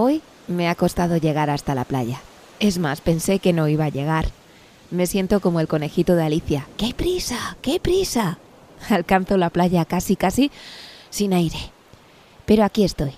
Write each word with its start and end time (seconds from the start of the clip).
Hoy 0.00 0.22
me 0.46 0.68
ha 0.68 0.76
costado 0.76 1.16
llegar 1.16 1.50
hasta 1.50 1.74
la 1.74 1.84
playa. 1.84 2.20
Es 2.60 2.78
más, 2.78 3.00
pensé 3.00 3.40
que 3.40 3.52
no 3.52 3.66
iba 3.66 3.86
a 3.86 3.88
llegar. 3.88 4.26
Me 4.92 5.08
siento 5.08 5.40
como 5.40 5.58
el 5.58 5.66
conejito 5.66 6.14
de 6.14 6.22
Alicia. 6.22 6.68
¡Qué 6.76 6.94
prisa! 6.96 7.56
¡Qué 7.62 7.80
prisa! 7.80 8.38
Alcanzo 8.90 9.36
la 9.36 9.50
playa 9.50 9.84
casi, 9.84 10.14
casi 10.14 10.52
sin 11.10 11.32
aire. 11.32 11.58
Pero 12.46 12.62
aquí 12.62 12.84
estoy. 12.84 13.10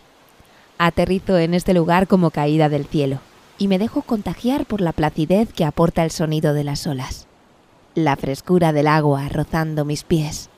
Aterrizo 0.79 1.37
en 1.37 1.53
este 1.53 1.75
lugar 1.75 2.09
como 2.09 2.31
caída 2.31 2.71
del 2.71 2.87
cielo 2.87 3.21
y 3.59 3.69
me 3.69 3.79
dejo 3.79 4.01
contagiar 4.01 4.65
por 4.65 4.81
la 4.81 4.95
placidez 4.95 5.53
que 5.53 5.67
aporta 5.67 6.03
el 6.03 6.11
sonido 6.11 6.55
de 6.55 6.65
las 6.65 6.87
olas. 6.87 7.27
La 7.95 8.17
frescura 8.17 8.73
del 8.73 8.87
agua 8.87 9.29
rozando 9.29 9.85
mis 9.85 10.03
pies. 10.03 10.49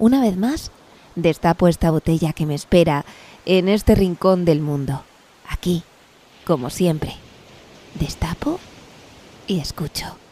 Una 0.00 0.20
vez 0.20 0.36
más, 0.36 0.72
destapo 1.14 1.68
esta 1.68 1.92
botella 1.92 2.32
que 2.32 2.44
me 2.44 2.56
espera 2.56 3.04
en 3.46 3.68
este 3.68 3.94
rincón 3.94 4.44
del 4.44 4.60
mundo. 4.60 5.04
Aquí, 5.54 5.84
como 6.44 6.68
siempre. 6.68 7.14
Destapo 7.94 8.58
y 9.46 9.60
escucho. 9.60 10.23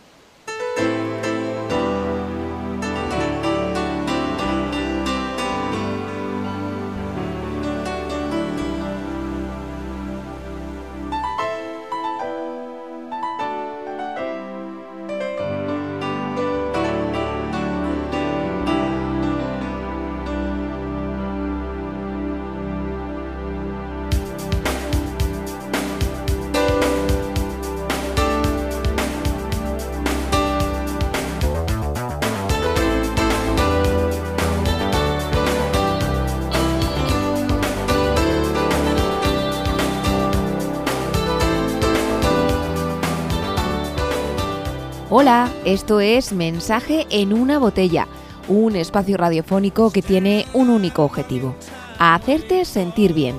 Esto 45.64 46.00
es 46.00 46.32
Mensaje 46.32 47.06
en 47.10 47.32
una 47.32 47.58
botella, 47.58 48.08
un 48.48 48.74
espacio 48.74 49.16
radiofónico 49.16 49.92
que 49.92 50.02
tiene 50.02 50.44
un 50.52 50.70
único 50.70 51.04
objetivo, 51.04 51.54
hacerte 51.98 52.64
sentir 52.64 53.12
bien. 53.12 53.36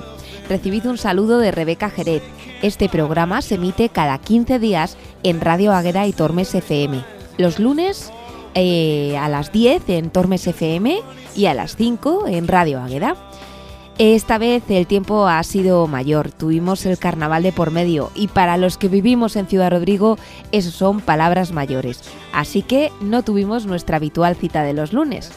Recibid 0.47 0.85
un 0.85 0.97
saludo 0.97 1.39
de 1.39 1.51
Rebeca 1.51 1.89
Jerez. 1.89 2.23
Este 2.61 2.87
programa 2.87 3.41
se 3.41 3.55
emite 3.55 3.89
cada 3.89 4.17
15 4.19 4.59
días 4.59 4.97
en 5.23 5.41
Radio 5.41 5.73
Águeda 5.73 6.07
y 6.07 6.13
Tormes 6.13 6.55
FM. 6.55 7.03
Los 7.37 7.59
lunes 7.59 8.11
eh, 8.55 9.17
a 9.17 9.27
las 9.27 9.51
10 9.51 9.89
en 9.89 10.09
Tormes 10.09 10.47
FM 10.47 11.01
y 11.35 11.45
a 11.47 11.53
las 11.53 11.75
5 11.75 12.27
en 12.27 12.47
Radio 12.47 12.81
Águeda. 12.81 13.15
Esta 13.99 14.39
vez 14.39 14.63
el 14.69 14.87
tiempo 14.87 15.27
ha 15.27 15.43
sido 15.43 15.85
mayor, 15.85 16.31
tuvimos 16.31 16.83
el 16.87 16.97
carnaval 16.97 17.43
de 17.43 17.51
por 17.51 17.69
medio 17.69 18.09
y 18.15 18.27
para 18.27 18.57
los 18.57 18.79
que 18.79 18.87
vivimos 18.87 19.35
en 19.35 19.45
Ciudad 19.45 19.69
Rodrigo 19.69 20.17
eso 20.51 20.71
son 20.71 20.99
palabras 20.99 21.51
mayores, 21.51 22.01
así 22.33 22.63
que 22.63 22.91
no 23.01 23.21
tuvimos 23.21 23.67
nuestra 23.67 23.97
habitual 23.97 24.35
cita 24.35 24.63
de 24.63 24.73
los 24.73 24.93
lunes. 24.93 25.31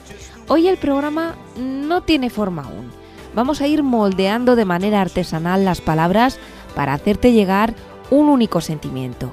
Hoy 0.49 0.69
el 0.69 0.79
programa 0.79 1.35
no 1.59 2.03
tiene 2.03 2.31
forma 2.31 2.63
aún. 2.63 2.91
Vamos 3.35 3.61
a 3.61 3.67
ir 3.67 3.83
moldeando 3.83 4.57
de 4.57 4.65
manera 4.65 5.03
artesanal 5.03 5.67
las 5.67 5.83
palabras 5.83 6.39
para 6.75 6.95
hacerte 6.95 7.33
llegar 7.33 7.75
un 8.11 8.31
único 8.31 8.63
sentimiento. 8.63 9.33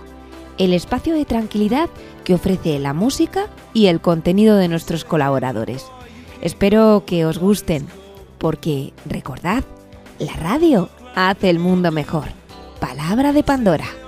El 0.57 0.73
espacio 0.73 1.13
de 1.13 1.23
tranquilidad 1.23 1.89
que 2.25 2.33
ofrece 2.33 2.78
la 2.78 2.94
música 2.94 3.47
y 3.73 3.85
el 3.85 4.01
contenido 4.01 4.57
de 4.57 4.67
nuestros 4.67 5.06
colaboradores. 5.06 5.85
Espero 6.41 7.03
que 7.06 7.25
os 7.25 7.38
gusten 7.38 7.88
porque 8.44 8.92
recordad, 9.06 9.64
la 10.20 10.34
radio 10.34 10.90
hace 11.16 11.50
el 11.50 11.59
mundo 11.59 11.94
mejor. 11.94 12.26
Palabra 12.81 13.31
de 13.31 13.42
Pandora. 13.42 14.03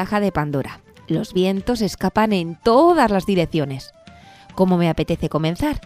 Caja 0.00 0.18
de 0.18 0.32
Pandora. 0.32 0.80
Los 1.08 1.34
vientos 1.34 1.82
escapan 1.82 2.32
en 2.32 2.56
todas 2.62 3.10
las 3.10 3.26
direcciones. 3.26 3.92
¿Cómo 4.54 4.78
me 4.78 4.88
apetece 4.88 5.28
comenzar? 5.28 5.78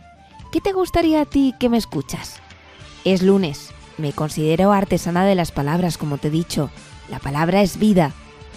¿Qué 0.52 0.60
te 0.60 0.72
gustaría 0.72 1.22
a 1.22 1.24
ti 1.24 1.52
que 1.58 1.68
me 1.68 1.78
escuchas? 1.78 2.36
Es 3.04 3.22
lunes. 3.24 3.72
Me 3.98 4.12
considero 4.12 4.70
artesana 4.70 5.24
de 5.24 5.34
las 5.34 5.50
palabras, 5.50 5.98
como 5.98 6.18
te 6.18 6.28
he 6.28 6.30
dicho. 6.30 6.70
La 7.10 7.18
palabra 7.18 7.60
es 7.60 7.76
vida. 7.80 8.12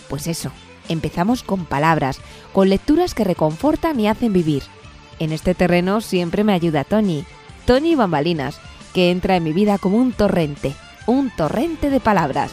Pues 0.09 0.27
eso, 0.27 0.51
empezamos 0.89 1.41
con 1.41 1.65
palabras, 1.65 2.19
con 2.53 2.69
lecturas 2.69 3.15
que 3.15 3.23
reconfortan 3.23 3.99
y 3.99 4.07
hacen 4.07 4.33
vivir. 4.33 4.61
En 5.17 5.31
este 5.31 5.55
terreno 5.55 6.01
siempre 6.01 6.43
me 6.43 6.53
ayuda 6.53 6.83
Tony, 6.83 7.25
Tony 7.65 7.95
Bambalinas, 7.95 8.59
que 8.93 9.09
entra 9.09 9.37
en 9.37 9.43
mi 9.43 9.53
vida 9.53 9.79
como 9.79 9.97
un 9.97 10.11
torrente, 10.11 10.75
un 11.07 11.31
torrente 11.35 11.89
de 11.89 11.99
palabras. 11.99 12.51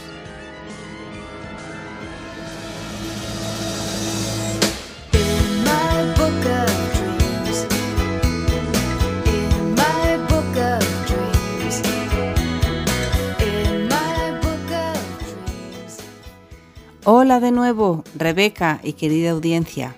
Hola 17.07 17.39
de 17.39 17.51
nuevo, 17.51 18.03
Rebeca 18.15 18.79
y 18.81 18.93
querida 18.93 19.29
audiencia. 19.29 19.95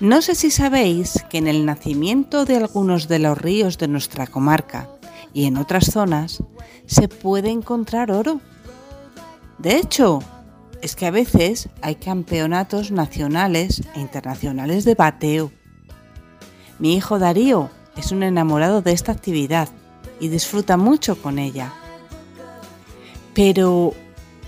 No 0.00 0.22
sé 0.22 0.34
si 0.34 0.50
sabéis 0.50 1.22
que 1.28 1.36
en 1.36 1.46
el 1.46 1.66
nacimiento 1.66 2.46
de 2.46 2.56
algunos 2.56 3.08
de 3.08 3.18
los 3.18 3.36
ríos 3.36 3.76
de 3.76 3.86
nuestra 3.86 4.26
comarca 4.26 4.88
y 5.34 5.44
en 5.44 5.58
otras 5.58 5.92
zonas 5.92 6.42
se 6.86 7.08
puede 7.08 7.50
encontrar 7.50 8.10
oro. 8.10 8.40
De 9.58 9.76
hecho, 9.76 10.20
es 10.80 10.96
que 10.96 11.04
a 11.04 11.10
veces 11.10 11.68
hay 11.82 11.96
campeonatos 11.96 12.90
nacionales 12.90 13.82
e 13.94 14.00
internacionales 14.00 14.86
de 14.86 14.94
bateo. 14.94 15.52
Mi 16.78 16.96
hijo 16.96 17.18
Darío 17.18 17.68
es 17.98 18.12
un 18.12 18.22
enamorado 18.22 18.80
de 18.80 18.92
esta 18.92 19.12
actividad 19.12 19.68
y 20.20 20.28
disfruta 20.28 20.78
mucho 20.78 21.20
con 21.20 21.38
ella. 21.38 21.74
Pero, 23.34 23.92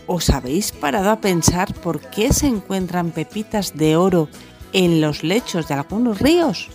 ¿os 0.08 0.30
habéis 0.30 0.72
parado 0.72 1.10
a 1.10 1.20
pensar 1.20 1.72
por 1.74 2.00
qué 2.00 2.32
se 2.32 2.48
encuentran 2.48 3.12
pepitas 3.12 3.76
de 3.76 3.94
oro 3.96 4.28
en 4.72 5.00
los 5.00 5.22
lechos 5.22 5.68
de 5.68 5.74
algunos 5.74 6.18
ríos? 6.18 6.68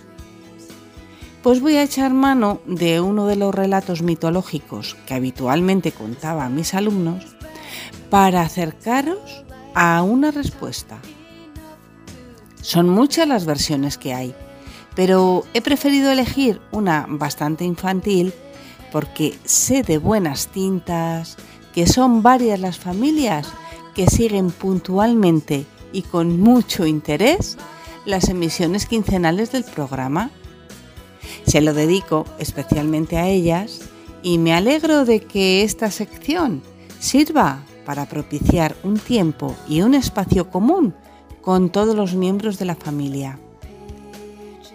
Pues 1.42 1.60
voy 1.60 1.76
a 1.76 1.84
echar 1.84 2.14
mano 2.14 2.62
de 2.66 3.02
uno 3.02 3.26
de 3.28 3.36
los 3.36 3.54
relatos 3.54 4.02
mitológicos 4.02 4.96
que 5.08 5.16
habitualmente 5.16 5.92
contaba 5.92 6.46
a 6.46 6.50
mis 6.50 6.74
alumnos 6.74 7.36
para 8.10 8.44
acercaros 8.44 9.44
a 9.74 10.04
una 10.04 10.32
respuesta. 10.32 11.00
Son 12.62 12.88
muchas 12.88 13.28
las 13.28 13.46
versiones 13.46 13.98
que 13.98 14.14
hay, 14.14 14.34
pero 14.96 15.44
he 15.54 15.62
preferido 15.62 16.12
elegir 16.12 16.62
una 16.72 17.08
bastante 17.10 17.66
infantil 17.66 18.32
porque 18.92 19.36
sé 19.44 19.82
de 19.82 19.98
buenas 19.98 20.48
tintas 20.48 21.36
que 21.74 21.88
son 21.88 22.22
varias 22.22 22.60
las 22.60 22.78
familias 22.78 23.48
que 23.94 24.08
siguen 24.08 24.52
puntualmente 24.52 25.66
y 25.92 26.04
con 26.04 26.40
mucho 26.40 26.86
interés 26.86 27.58
las 28.06 28.30
emisiones 28.30 28.86
quincenales 28.86 29.52
del 29.52 29.64
programa. 29.64 30.32
Se 31.46 31.62
lo 31.62 31.74
dedico 31.74 32.26
especialmente 32.40 33.18
a 33.18 33.28
ellas 33.28 33.82
y 34.22 34.38
me 34.38 34.54
alegro 34.54 35.06
de 35.06 35.22
que 35.22 35.64
esta 35.64 35.92
sección 35.92 36.62
sirva 37.00 37.64
para 37.86 38.08
propiciar 38.08 38.76
un 38.84 38.98
tiempo 38.98 39.56
y 39.68 39.82
un 39.82 39.94
espacio 39.94 40.50
común 40.50 40.94
con 41.42 41.70
todos 41.70 41.96
los 41.96 42.16
miembros 42.16 42.58
de 42.58 42.66
la 42.66 42.76
familia. 42.76 43.38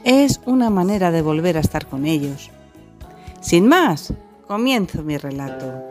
Es 0.05 0.41
una 0.45 0.71
manera 0.71 1.11
de 1.11 1.23
volver 1.23 1.57
a 1.57 1.61
estar 1.61 1.87
con 1.87 2.07
ellos. 2.07 2.51
Sin 3.41 3.67
más, 3.67 4.13
comienzo 4.47 5.03
mi 5.03 5.17
relato. 5.17 5.88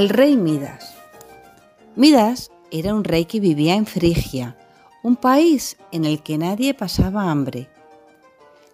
El 0.00 0.08
rey 0.08 0.34
Midas. 0.34 0.94
Midas 1.94 2.50
era 2.70 2.94
un 2.94 3.04
rey 3.04 3.26
que 3.26 3.38
vivía 3.38 3.74
en 3.74 3.84
Frigia, 3.84 4.56
un 5.02 5.14
país 5.14 5.76
en 5.92 6.06
el 6.06 6.22
que 6.22 6.38
nadie 6.38 6.72
pasaba 6.72 7.30
hambre. 7.30 7.68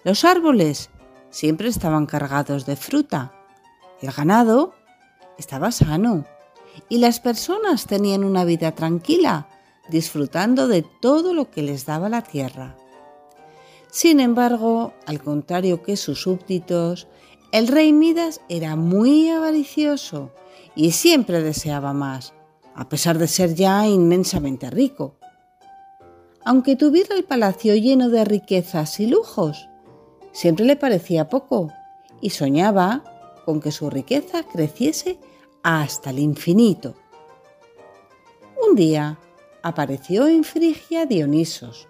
Los 0.04 0.24
árboles 0.24 0.88
siempre 1.30 1.66
estaban 1.66 2.06
cargados 2.06 2.64
de 2.64 2.76
fruta, 2.76 3.32
el 4.00 4.12
ganado 4.12 4.74
estaba 5.36 5.72
sano 5.72 6.26
y 6.88 6.98
las 6.98 7.18
personas 7.18 7.86
tenían 7.86 8.22
una 8.22 8.44
vida 8.44 8.70
tranquila, 8.70 9.48
disfrutando 9.88 10.68
de 10.68 10.84
todo 11.00 11.34
lo 11.34 11.50
que 11.50 11.62
les 11.62 11.86
daba 11.86 12.08
la 12.08 12.22
tierra. 12.22 12.76
Sin 13.90 14.20
embargo, 14.20 14.92
al 15.06 15.20
contrario 15.20 15.82
que 15.82 15.96
sus 15.96 16.22
súbditos, 16.22 17.08
el 17.50 17.66
rey 17.66 17.92
Midas 17.92 18.40
era 18.48 18.76
muy 18.76 19.28
avaricioso 19.28 20.30
y 20.76 20.92
siempre 20.92 21.42
deseaba 21.42 21.92
más, 21.92 22.34
a 22.74 22.88
pesar 22.88 23.18
de 23.18 23.26
ser 23.26 23.54
ya 23.54 23.88
inmensamente 23.88 24.70
rico. 24.70 25.16
Aunque 26.44 26.76
tuviera 26.76 27.16
el 27.16 27.24
palacio 27.24 27.74
lleno 27.74 28.10
de 28.10 28.24
riquezas 28.24 29.00
y 29.00 29.06
lujos, 29.06 29.68
siempre 30.30 30.66
le 30.66 30.76
parecía 30.76 31.28
poco 31.28 31.72
y 32.20 32.30
soñaba 32.30 33.02
con 33.44 33.60
que 33.60 33.72
su 33.72 33.90
riqueza 33.90 34.44
creciese 34.44 35.18
hasta 35.62 36.10
el 36.10 36.18
infinito. 36.18 36.94
Un 38.68 38.76
día 38.76 39.18
apareció 39.62 40.28
en 40.28 40.44
Frigia 40.44 41.06
Dionisos, 41.06 41.88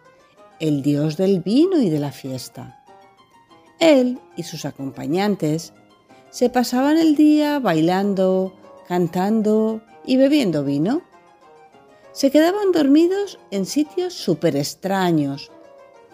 el 0.61 0.82
dios 0.82 1.16
del 1.16 1.40
vino 1.40 1.80
y 1.82 1.90
de 1.90 1.99
la 1.99 2.12
fiesta. 2.12 2.82
Él 3.78 4.18
y 4.37 4.44
sus 4.44 4.64
acompañantes 4.64 5.75
se 6.30 6.49
pasaban 6.49 6.99
el 6.99 7.16
día 7.16 7.58
bailando, 7.58 8.54
cantando 8.87 9.81
y 10.05 10.16
bebiendo 10.16 10.64
vino. 10.64 11.02
Se 12.12 12.31
quedaban 12.31 12.73
dormidos 12.73 13.38
en 13.50 13.66
sitios 13.66 14.14
súper 14.14 14.57
extraños, 14.57 15.50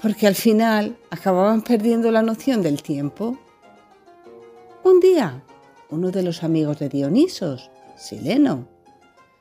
porque 0.00 0.26
al 0.26 0.34
final 0.34 0.96
acababan 1.10 1.62
perdiendo 1.62 2.10
la 2.10 2.22
noción 2.22 2.62
del 2.62 2.82
tiempo. 2.82 3.38
Un 4.82 4.98
día, 5.00 5.42
uno 5.90 6.10
de 6.10 6.22
los 6.22 6.42
amigos 6.42 6.78
de 6.80 6.88
Dionisos, 6.88 7.70
Sileno, 7.96 8.66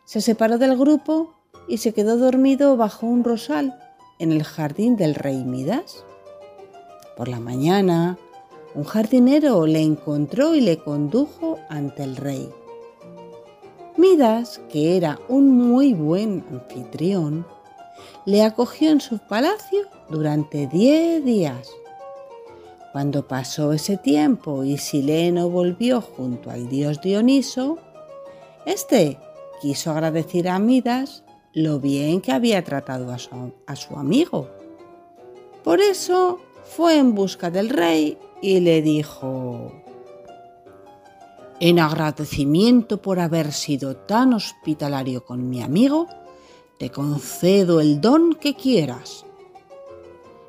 se 0.05 0.21
separó 0.21 0.57
del 0.57 0.77
grupo 0.77 1.33
y 1.67 1.77
se 1.77 1.93
quedó 1.93 2.17
dormido 2.17 2.77
bajo 2.77 3.07
un 3.07 3.23
rosal 3.23 3.79
en 4.19 4.31
el 4.31 4.43
jardín 4.43 4.97
del 4.97 5.15
rey 5.15 5.43
Midas. 5.43 6.03
Por 7.17 7.27
la 7.27 7.39
mañana, 7.39 8.19
un 8.75 8.83
jardinero 8.83 9.65
le 9.65 9.81
encontró 9.81 10.53
y 10.53 10.61
le 10.61 10.77
condujo 10.77 11.59
ante 11.69 12.03
el 12.03 12.17
rey. 12.17 12.49
Midas, 13.97 14.61
que 14.69 14.95
era 14.95 15.19
un 15.27 15.57
muy 15.57 15.93
buen 15.93 16.43
anfitrión, 16.51 17.45
le 18.25 18.43
acogió 18.43 18.91
en 18.91 19.01
su 19.01 19.19
palacio 19.19 19.81
durante 20.09 20.67
diez 20.67 21.23
días. 21.23 21.69
Cuando 22.91 23.27
pasó 23.27 23.73
ese 23.73 23.97
tiempo 23.97 24.63
y 24.63 24.77
Sileno 24.77 25.49
volvió 25.49 26.01
junto 26.01 26.51
al 26.51 26.69
dios 26.69 27.01
Dioniso, 27.01 27.77
este 28.65 29.17
quiso 29.61 29.91
agradecer 29.91 30.47
a 30.49 30.59
Midas 30.59 31.23
lo 31.53 31.79
bien 31.79 32.21
que 32.21 32.31
había 32.31 32.63
tratado 32.63 33.11
a 33.11 33.17
su, 33.17 33.53
a 33.65 33.75
su 33.75 33.95
amigo. 33.95 34.49
Por 35.63 35.81
eso 35.81 36.39
fue 36.63 36.97
en 36.97 37.13
busca 37.13 37.51
del 37.51 37.69
rey 37.69 38.17
y 38.41 38.59
le 38.61 38.81
dijo, 38.81 39.80
en 41.61 41.77
agradecimiento 41.77 43.03
por 43.03 43.19
haber 43.19 43.53
sido 43.53 43.95
tan 43.95 44.33
hospitalario 44.33 45.23
con 45.23 45.47
mi 45.47 45.61
amigo, 45.61 46.07
te 46.79 46.89
concedo 46.89 47.79
el 47.81 48.01
don 48.01 48.33
que 48.33 48.55
quieras. 48.55 49.27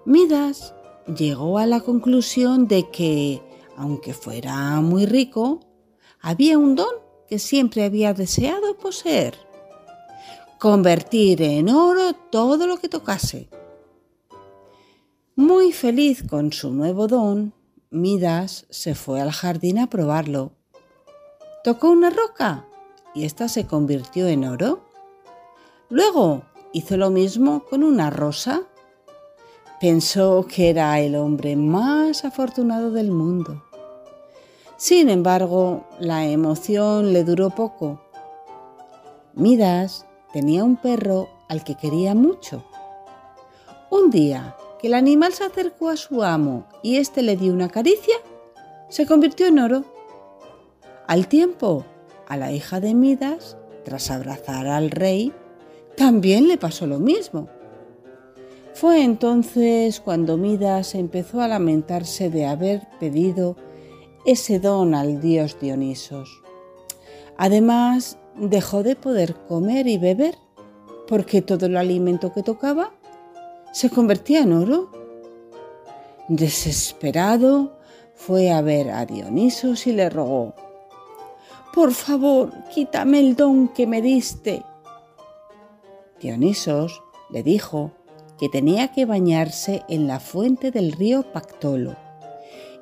Midas 0.07 0.75
llegó 1.15 1.59
a 1.59 1.67
la 1.67 1.81
conclusión 1.81 2.67
de 2.67 2.89
que, 2.89 3.43
aunque 3.77 4.15
fuera 4.15 4.81
muy 4.81 5.05
rico, 5.05 5.61
había 6.23 6.57
un 6.57 6.77
don 6.77 6.95
que 7.29 7.39
siempre 7.39 7.85
había 7.85 8.15
deseado 8.15 8.79
poseer. 8.79 9.37
Convertir 10.59 11.43
en 11.43 11.69
oro 11.69 12.15
todo 12.31 12.67
lo 12.67 12.79
que 12.79 12.89
tocase. 12.89 13.51
Muy 15.37 15.73
feliz 15.73 16.25
con 16.27 16.55
su 16.55 16.73
nuevo 16.73 17.07
don, 17.07 17.53
Midas 17.91 18.65
se 18.71 18.95
fue 18.95 19.21
al 19.21 19.31
jardín 19.31 19.79
a 19.79 19.91
probarlo. 19.91 20.62
Tocó 21.65 21.91
una 21.91 22.11
roca 22.11 22.67
y 23.15 23.25
ésta 23.25 23.49
se 23.49 23.67
convirtió 23.67 24.27
en 24.27 24.45
oro. 24.45 24.81
Luego 25.89 26.43
hizo 26.73 26.97
lo 26.97 27.11
mismo 27.11 27.65
con 27.69 27.85
una 27.85 28.11
rosa, 28.11 28.63
Pensó 29.83 30.47
que 30.47 30.71
era 30.71 31.01
el 31.01 31.17
hombre 31.17 31.57
más 31.57 32.25
afortunado 32.25 32.93
del 32.93 33.11
mundo. 33.11 33.65
Sin 34.77 35.09
embargo, 35.09 35.89
la 35.99 36.25
emoción 36.25 37.13
le 37.13 37.25
duró 37.25 37.51
poco. 37.51 38.01
Midas 39.35 40.07
tenía 40.33 40.63
un 40.63 40.77
perro 40.77 41.29
al 41.49 41.65
que 41.65 41.75
quería 41.75 42.15
mucho. 42.15 42.63
Un 43.91 44.13
día 44.13 44.57
que 44.81 44.87
el 44.87 44.95
animal 44.95 45.33
se 45.33 45.43
acercó 45.43 45.89
a 45.89 45.97
su 45.97 46.23
amo 46.23 46.65
y 46.85 46.99
éste 46.99 47.21
le 47.21 47.37
dio 47.37 47.53
una 47.53 47.69
caricia, 47.69 48.15
se 48.89 49.05
convirtió 49.05 49.47
en 49.49 49.59
oro. 49.59 49.85
Al 51.07 51.27
tiempo, 51.29 51.85
a 52.29 52.37
la 52.37 52.53
hija 52.53 52.81
de 52.81 52.95
Midas, 52.95 53.57
tras 53.85 54.11
abrazar 54.11 54.67
al 54.67 54.91
rey, 54.91 55.33
también 55.97 56.49
le 56.49 56.59
pasó 56.59 56.87
lo 56.87 56.99
mismo. 56.99 57.49
Fue 58.75 59.03
entonces 59.03 60.01
cuando 60.01 60.37
Midas 60.37 60.95
empezó 60.95 61.41
a 61.41 61.49
lamentarse 61.49 62.31
de 62.31 62.47
haber 62.47 62.89
pedido 62.99 63.57
ese 64.25 64.59
don 64.59 64.95
al 64.95 65.21
dios 65.21 65.59
Dionisos. 65.61 66.43
Además, 67.37 68.19
dejó 68.37 68.83
de 68.83 68.97
poder 68.97 69.35
comer 69.49 69.87
y 69.87 69.99
beber 69.99 70.37
porque 71.09 71.43
todo 71.43 71.67
el 71.67 71.77
alimento 71.77 72.33
que 72.33 72.43
tocaba 72.43 72.93
se 73.73 73.91
convertía 73.91 74.41
en 74.41 74.53
oro. 74.53 74.91
Desesperado, 76.29 77.77
fue 78.15 78.51
a 78.53 78.63
ver 78.63 78.91
a 78.91 79.05
Dionisos 79.05 79.87
y 79.87 79.93
le 79.93 80.09
rogó, 80.09 80.55
Por 81.73 81.93
favor, 81.93 82.53
quítame 82.75 83.19
el 83.21 83.35
don 83.35 83.69
que 83.69 83.87
me 83.87 84.03
diste. 84.03 84.63
Dionisos 86.21 87.03
le 87.31 87.43
dijo 87.43 87.93
que 88.39 88.51
tenía 88.51 88.93
que 88.93 89.07
bañarse 89.07 89.83
en 89.89 90.07
la 90.07 90.21
fuente 90.21 90.71
del 90.71 90.93
río 90.93 91.23
Pactolo 91.33 91.97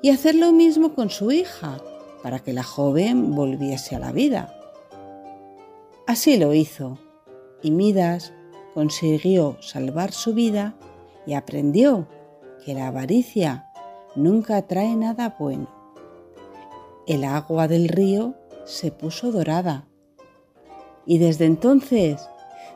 y 0.03 0.11
hacer 0.11 0.35
lo 0.35 0.51
mismo 0.51 0.95
con 0.95 1.09
su 1.09 1.31
hija 1.31 1.79
para 2.23 2.41
que 2.41 2.53
la 2.53 2.65
joven 2.65 3.35
volviese 3.35 3.95
a 3.95 4.01
la 4.01 4.11
vida. 4.11 4.53
Así 6.09 6.37
lo 6.37 6.53
hizo 6.53 6.99
y 7.63 7.71
Midas 7.71 8.33
consiguió 8.75 9.57
salvar 9.61 10.11
su 10.11 10.35
vida 10.35 10.75
y 11.27 11.35
aprendió 11.35 12.09
que 12.65 12.75
la 12.75 12.89
avaricia 12.89 13.71
nunca 14.17 14.63
trae 14.63 14.97
nada 14.97 15.37
bueno. 15.39 15.69
El 17.07 17.23
agua 17.23 17.69
del 17.69 17.89
río 17.89 18.35
se 18.71 18.93
puso 18.93 19.33
dorada 19.33 19.87
y 21.05 21.19
desde 21.19 21.45
entonces 21.45 22.29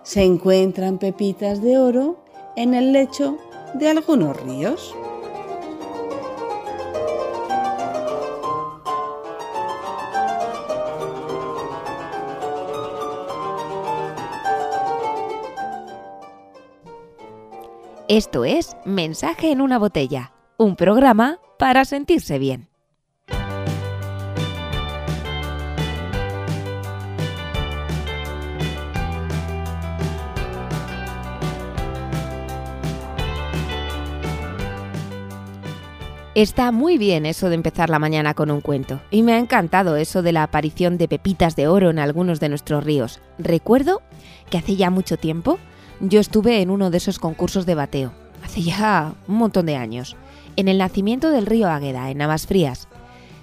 se 0.02 0.24
encuentran 0.24 0.98
pepitas 0.98 1.62
de 1.62 1.78
oro 1.78 2.24
en 2.56 2.74
el 2.74 2.92
lecho 2.92 3.38
de 3.74 3.88
algunos 3.88 4.36
ríos. 4.42 4.94
Esto 18.08 18.44
es 18.44 18.76
Mensaje 18.84 19.50
en 19.50 19.60
una 19.60 19.78
botella, 19.78 20.32
un 20.58 20.76
programa 20.76 21.38
para 21.58 21.84
sentirse 21.84 22.38
bien. 22.38 22.73
Está 36.34 36.72
muy 36.72 36.98
bien 36.98 37.26
eso 37.26 37.48
de 37.48 37.54
empezar 37.54 37.90
la 37.90 38.00
mañana 38.00 38.34
con 38.34 38.50
un 38.50 38.60
cuento, 38.60 39.00
y 39.12 39.22
me 39.22 39.34
ha 39.34 39.38
encantado 39.38 39.94
eso 39.94 40.20
de 40.20 40.32
la 40.32 40.42
aparición 40.42 40.98
de 40.98 41.06
pepitas 41.06 41.54
de 41.54 41.68
oro 41.68 41.90
en 41.90 42.00
algunos 42.00 42.40
de 42.40 42.48
nuestros 42.48 42.82
ríos. 42.82 43.20
Recuerdo 43.38 44.02
que 44.50 44.58
hace 44.58 44.74
ya 44.74 44.90
mucho 44.90 45.16
tiempo 45.16 45.60
yo 46.00 46.18
estuve 46.18 46.60
en 46.60 46.70
uno 46.70 46.90
de 46.90 46.96
esos 46.96 47.20
concursos 47.20 47.66
de 47.66 47.76
bateo, 47.76 48.12
hace 48.42 48.62
ya 48.62 49.14
un 49.28 49.36
montón 49.36 49.66
de 49.66 49.76
años, 49.76 50.16
en 50.56 50.66
el 50.66 50.78
nacimiento 50.78 51.30
del 51.30 51.46
río 51.46 51.68
Águeda, 51.68 52.10
en 52.10 52.18
Navas 52.18 52.48
Frías. 52.48 52.88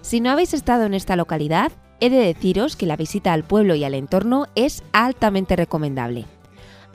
Si 0.02 0.20
no 0.20 0.30
habéis 0.30 0.54
estado 0.54 0.84
en 0.84 0.94
esta 0.94 1.16
localidad, 1.16 1.72
he 2.02 2.10
de 2.10 2.18
deciros 2.18 2.76
que 2.76 2.88
la 2.88 2.98
visita 2.98 3.32
al 3.32 3.46
pueblo 3.46 3.74
y 3.74 3.86
al 3.86 3.94
entorno 3.94 4.48
es 4.56 4.84
altamente 4.92 5.56
recomendable. 5.56 6.26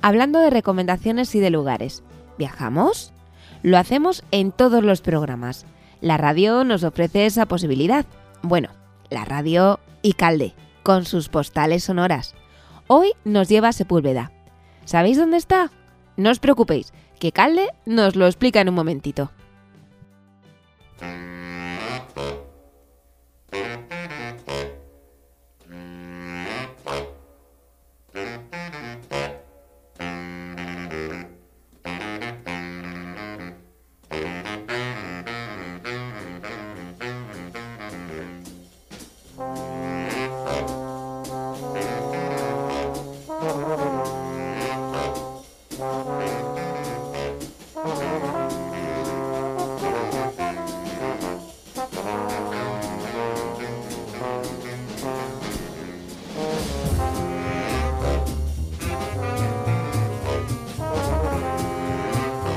Hablando 0.03 0.41
de 0.41 0.51
recomendaciones 0.51 1.35
y 1.35 1.41
de 1.41 1.49
lugares, 1.49 2.03
¿viajamos? 2.37 3.15
Lo 3.63 3.79
hacemos 3.79 4.25
en 4.31 4.53
todos 4.53 4.85
los 4.85 5.01
programas. 5.01 5.65
La 6.07 6.19
radio 6.19 6.63
nos 6.63 6.85
ofrece 6.85 7.27
esa 7.27 7.47
posibilidad. 7.47 8.07
Bueno, 8.41 8.69
la 9.11 9.25
radio 9.25 9.81
y 10.03 10.13
Calde, 10.13 10.55
con 10.85 11.05
sus 11.05 11.29
postales 11.29 11.83
sonoras. 11.83 12.37
Hoy 12.87 13.11
nos 13.25 13.49
lleva 13.49 13.71
a 13.71 13.73
Sepúlveda. 13.73 14.31
¿Sabéis 14.85 15.19
dónde 15.19 15.37
está? 15.37 15.73
No 16.17 16.31
os 16.31 16.39
preocupéis, 16.39 16.93
que 17.19 17.33
Calde 17.33 17.71
nos 17.87 18.15
lo 18.15 18.27
explica 18.27 18.61
en 18.61 18.69
un 18.69 18.77
momentito. 18.77 19.33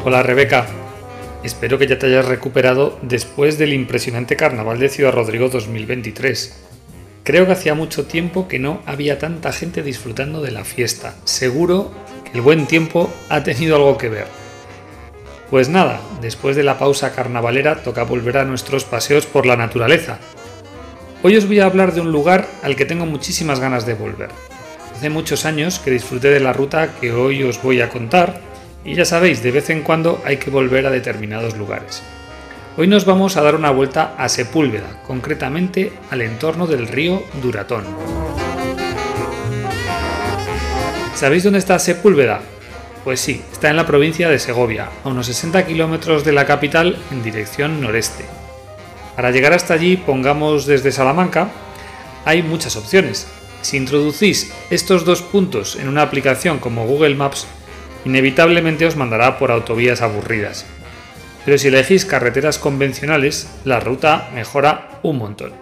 Hola 0.10 0.24
Rebeca, 0.24 0.66
espero 1.44 1.78
que 1.78 1.86
ya 1.86 2.00
te 2.00 2.08
hayas 2.08 2.25
recuperado 2.25 2.98
después 3.04 3.60
del 3.60 3.74
impresionante 3.74 4.36
Carnaval 4.36 4.80
de 4.80 4.89
Ciudad 4.89 5.12
Rodrigo 5.12 5.50
2023. 5.50 6.63
Creo 7.24 7.46
que 7.46 7.51
hacía 7.51 7.75
mucho 7.75 8.08
tiempo 8.08 8.48
que 8.48 8.58
no 8.58 8.82
había 8.88 9.20
tanta 9.20 9.51
gente 9.51 9.84
disfrutando 9.84 10.42
de 10.42 10.50
la 10.50 10.66
fiesta. 10.66 11.13
Seguro 11.25 11.92
que 12.24 12.32
el 12.39 12.42
buen 12.42 12.66
tiempo 12.66 13.13
ha 13.30 13.44
tenido 13.44 13.75
algo 13.75 14.00
que 14.00 14.10
ver. 14.10 14.25
Pues 15.51 15.70
nada, 15.70 16.01
después 16.22 16.56
de 16.56 16.63
la 16.63 16.80
pausa 16.80 17.13
carnavalera 17.13 17.84
toca 17.84 18.01
volver 18.01 18.39
a 18.39 18.46
nuestros 18.46 18.86
paseos 18.86 19.28
por 19.28 19.46
la 19.46 19.58
naturaleza. 19.58 20.18
Hoy 21.22 21.38
os 21.38 21.46
voy 21.46 21.60
a 21.60 21.66
hablar 21.66 21.94
de 21.94 22.01
un 22.01 22.12
lugar 22.12 22.48
al 22.63 22.75
que 22.75 22.86
tengo 22.86 23.06
muchísimas 23.06 23.60
ganas 23.60 23.86
de 23.86 23.94
volver. 23.94 24.30
Hace 24.96 25.12
muchos 25.12 25.46
años 25.46 25.78
que 25.78 25.92
disfruté 25.92 26.32
de 26.32 26.39
la 26.39 26.51
ruta 26.51 26.96
que 27.00 27.12
hoy 27.12 27.44
os 27.44 27.62
voy 27.62 27.82
a 27.82 27.89
contar 27.89 28.49
y 28.86 28.96
ya 28.96 29.06
sabéis, 29.06 29.44
de 29.44 29.52
vez 29.52 29.70
en 29.70 29.82
cuando 29.82 30.22
hay 30.26 30.38
que 30.38 30.50
volver 30.50 30.86
a 30.86 30.92
determinados 30.92 31.58
lugares. 31.58 32.02
Hoy 32.78 32.88
nos 32.88 33.06
vamos 33.06 33.36
a 33.36 33.42
dar 33.42 33.56
una 33.56 33.72
vuelta 33.72 34.16
a 34.18 34.30
Sepúlveda, 34.30 35.02
concretamente 35.06 35.92
al 36.10 36.22
entorno 36.22 36.66
del 36.66 36.88
río 36.88 37.24
Duratón. 37.42 37.84
¿Sabéis 41.16 41.44
dónde 41.44 41.60
está 41.60 41.78
Sepúlveda? 41.80 42.40
Pues 43.04 43.20
sí, 43.20 43.42
está 43.52 43.70
en 43.70 43.76
la 43.76 43.86
provincia 43.86 44.30
de 44.30 44.40
Segovia, 44.40 44.90
a 45.04 45.10
unos 45.10 45.26
60 45.26 45.66
kilómetros 45.66 46.24
de 46.24 46.32
la 46.32 46.46
capital 46.46 46.98
en 47.12 47.24
dirección 47.24 47.82
noreste. 47.82 48.24
Para 49.16 49.32
llegar 49.32 49.52
hasta 49.52 49.74
allí, 49.74 49.98
pongamos 49.98 50.66
desde 50.66 50.94
Salamanca, 50.94 51.50
hay 52.24 52.44
muchas 52.44 52.78
opciones. 52.78 53.28
Si 53.62 53.76
introducís 53.76 54.54
estos 54.70 55.04
dos 55.04 55.22
puntos 55.22 55.76
en 55.76 55.90
una 55.90 56.04
aplicación 56.04 56.60
como 56.60 56.86
Google 56.86 57.16
Maps, 57.16 57.46
inevitablemente 58.10 58.89
os 58.89 58.98
mandará 58.98 59.38
por 59.38 59.54
autovías 59.54 60.01
aburridas. 60.01 60.66
Pero 61.46 61.58
si 61.58 61.70
elegís 61.70 62.06
carreteras 62.06 62.58
convencionales, 62.58 63.48
la 63.66 63.80
ruta 63.80 64.30
mejora 64.34 65.00
un 65.04 65.18
montón. 65.18 65.54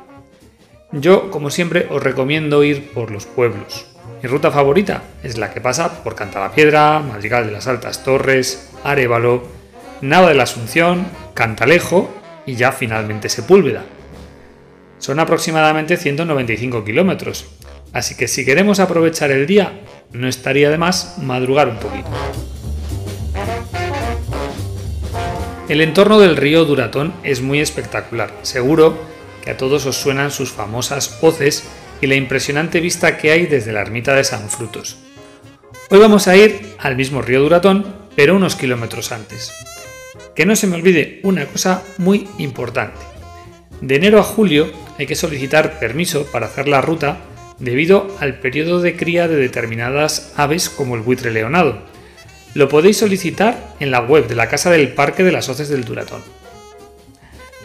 Yo, 0.93 1.29
como 1.29 1.49
siempre, 1.49 1.87
os 1.91 2.01
recomiendo 2.01 2.63
ir 2.63 2.91
por 2.91 3.11
los 3.11 3.25
pueblos. 3.25 3.85
Mi 4.23 4.29
ruta 4.29 4.49
favorita 4.49 5.03
es 5.21 5.37
la 5.37 5.53
que 5.53 5.59
pasa 5.59 6.03
por 6.03 6.15
Cantalapiedra, 6.15 6.99
Madrigal 6.99 7.45
de 7.45 7.51
las 7.51 7.67
Altas 7.67 8.03
Torres, 8.03 8.71
Arevalo, 8.83 9.43
Nava 10.01 10.29
de 10.29 10.35
la 10.35 10.43
Asunción, 10.43 11.05
Cantalejo 11.33 12.09
y 12.45 12.55
ya 12.55 12.71
finalmente 12.71 13.27
Sepúlveda. 13.27 13.83
Son 14.99 15.19
aproximadamente 15.19 15.97
195 15.97 16.83
kilómetros, 16.85 17.45
así 17.97 18.13
que 18.13 18.27
si 18.27 18.45
queremos 18.45 18.79
aprovechar 18.79 19.31
el 19.31 19.47
día, 19.47 19.81
no 20.13 20.27
estaría 20.27 20.69
de 20.69 20.77
más 20.77 21.17
madrugar 21.17 21.67
un 21.67 21.77
poquito. 21.77 22.09
El 25.67 25.81
entorno 25.81 26.19
del 26.19 26.37
río 26.37 26.63
Duratón 26.63 27.13
es 27.23 27.41
muy 27.41 27.59
espectacular. 27.59 28.31
Seguro 28.43 28.97
que 29.43 29.49
a 29.49 29.57
todos 29.57 29.87
os 29.87 29.97
suenan 29.97 30.29
sus 30.29 30.51
famosas 30.51 31.17
hoces 31.21 31.67
y 31.99 32.05
la 32.05 32.13
impresionante 32.13 32.81
vista 32.81 33.17
que 33.17 33.31
hay 33.31 33.47
desde 33.47 33.73
la 33.73 33.81
ermita 33.81 34.13
de 34.13 34.23
San 34.23 34.47
Frutos. 34.47 34.97
Hoy 35.89 35.97
vamos 35.97 36.27
a 36.27 36.37
ir 36.37 36.75
al 36.77 36.95
mismo 36.95 37.23
río 37.23 37.41
Duratón, 37.41 37.95
pero 38.15 38.35
unos 38.35 38.55
kilómetros 38.55 39.11
antes. 39.11 39.51
Que 40.35 40.45
no 40.45 40.55
se 40.55 40.67
me 40.67 40.75
olvide 40.75 41.19
una 41.23 41.47
cosa 41.47 41.81
muy 41.97 42.29
importante. 42.37 42.99
De 43.81 43.95
enero 43.95 44.19
a 44.19 44.23
julio 44.23 44.71
hay 44.99 45.07
que 45.07 45.15
solicitar 45.15 45.79
permiso 45.79 46.27
para 46.27 46.45
hacer 46.45 46.67
la 46.67 46.81
ruta 46.81 47.17
debido 47.59 48.15
al 48.19 48.39
periodo 48.39 48.81
de 48.81 48.95
cría 48.95 49.27
de 49.27 49.35
determinadas 49.35 50.33
aves 50.35 50.69
como 50.69 50.95
el 50.95 51.01
buitre 51.01 51.31
leonado. 51.31 51.81
Lo 52.53 52.69
podéis 52.69 52.97
solicitar 52.97 53.75
en 53.79 53.91
la 53.91 54.01
web 54.01 54.27
de 54.27 54.35
la 54.35 54.49
Casa 54.49 54.69
del 54.69 54.89
Parque 54.89 55.23
de 55.23 55.31
las 55.31 55.49
Hoces 55.49 55.69
del 55.69 55.85
Duratón. 55.85 56.21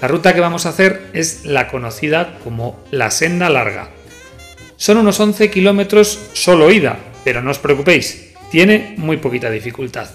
La 0.00 0.08
ruta 0.08 0.34
que 0.34 0.40
vamos 0.40 0.66
a 0.66 0.70
hacer 0.70 1.00
es 1.12 1.44
la 1.44 1.68
conocida 1.68 2.38
como 2.42 2.82
la 2.90 3.10
Senda 3.10 3.48
Larga. 3.48 3.90
Son 4.76 4.96
unos 4.96 5.20
11 5.20 5.50
kilómetros 5.50 6.18
solo 6.32 6.72
ida, 6.72 6.98
pero 7.24 7.40
no 7.40 7.52
os 7.52 7.58
preocupéis, 7.58 8.32
tiene 8.50 8.94
muy 8.96 9.18
poquita 9.18 9.48
dificultad. 9.48 10.08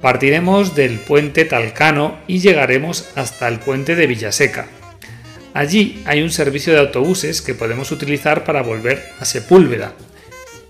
Partiremos 0.00 0.74
del 0.74 0.98
puente 0.98 1.44
Talcano 1.44 2.18
y 2.26 2.40
llegaremos 2.40 3.08
hasta 3.16 3.48
el 3.48 3.58
puente 3.58 3.96
de 3.96 4.06
Villaseca. 4.06 4.66
Allí 5.52 6.02
hay 6.06 6.22
un 6.22 6.30
servicio 6.30 6.72
de 6.72 6.78
autobuses 6.78 7.42
que 7.42 7.54
podemos 7.54 7.90
utilizar 7.90 8.44
para 8.44 8.62
volver 8.62 9.04
a 9.18 9.24
Sepúlveda. 9.24 9.94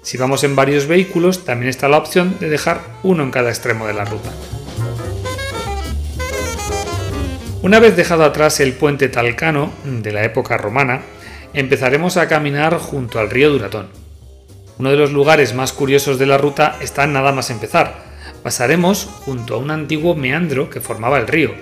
Si 0.03 0.17
vamos 0.17 0.43
en 0.43 0.57
varios 0.57 0.87
vehículos, 0.87 1.45
también 1.45 1.69
está 1.69 1.89
la 1.89 1.99
opción 1.99 2.39
de 2.41 2.49
dejar 2.49 2.81
uno 3.03 3.23
en 3.23 3.31
cada 3.31 3.51
extremo 3.51 3.87
de 3.87 3.93
la 3.93 4.07
ruta. 4.07 4.31
Una 7.63 7.79
vez 7.79 7.95
dejado 7.95 8.25
atrás 8.25 8.59
el 8.61 8.73
puente 8.73 9.11
Talcano 9.11 9.71
de 9.85 10.13
la 10.13 10.25
época 10.25 10.57
romana, 10.57 11.03
empezaremos 11.53 12.17
a 12.17 12.27
caminar 12.27 12.79
junto 12.79 13.19
al 13.19 13.29
río 13.29 13.51
Duratón. 13.51 13.89
Uno 14.79 14.91
de 14.91 14.97
los 14.97 15.13
lugares 15.13 15.53
más 15.53 15.75
curiosos 15.75 16.19
de 16.19 16.25
la 16.25 16.39
ruta 16.39 16.79
está 16.81 17.07
nada 17.07 17.33
más 17.33 17.51
empezar. 17.51 18.03
Pasaremos 18.43 19.05
junto 19.05 19.57
a 19.57 19.59
un 19.59 19.71
antiguo 19.71 20.15
meandro 20.15 20.71
que 20.71 20.81
formaba 20.81 21.19
el 21.19 21.27
río. 21.27 21.53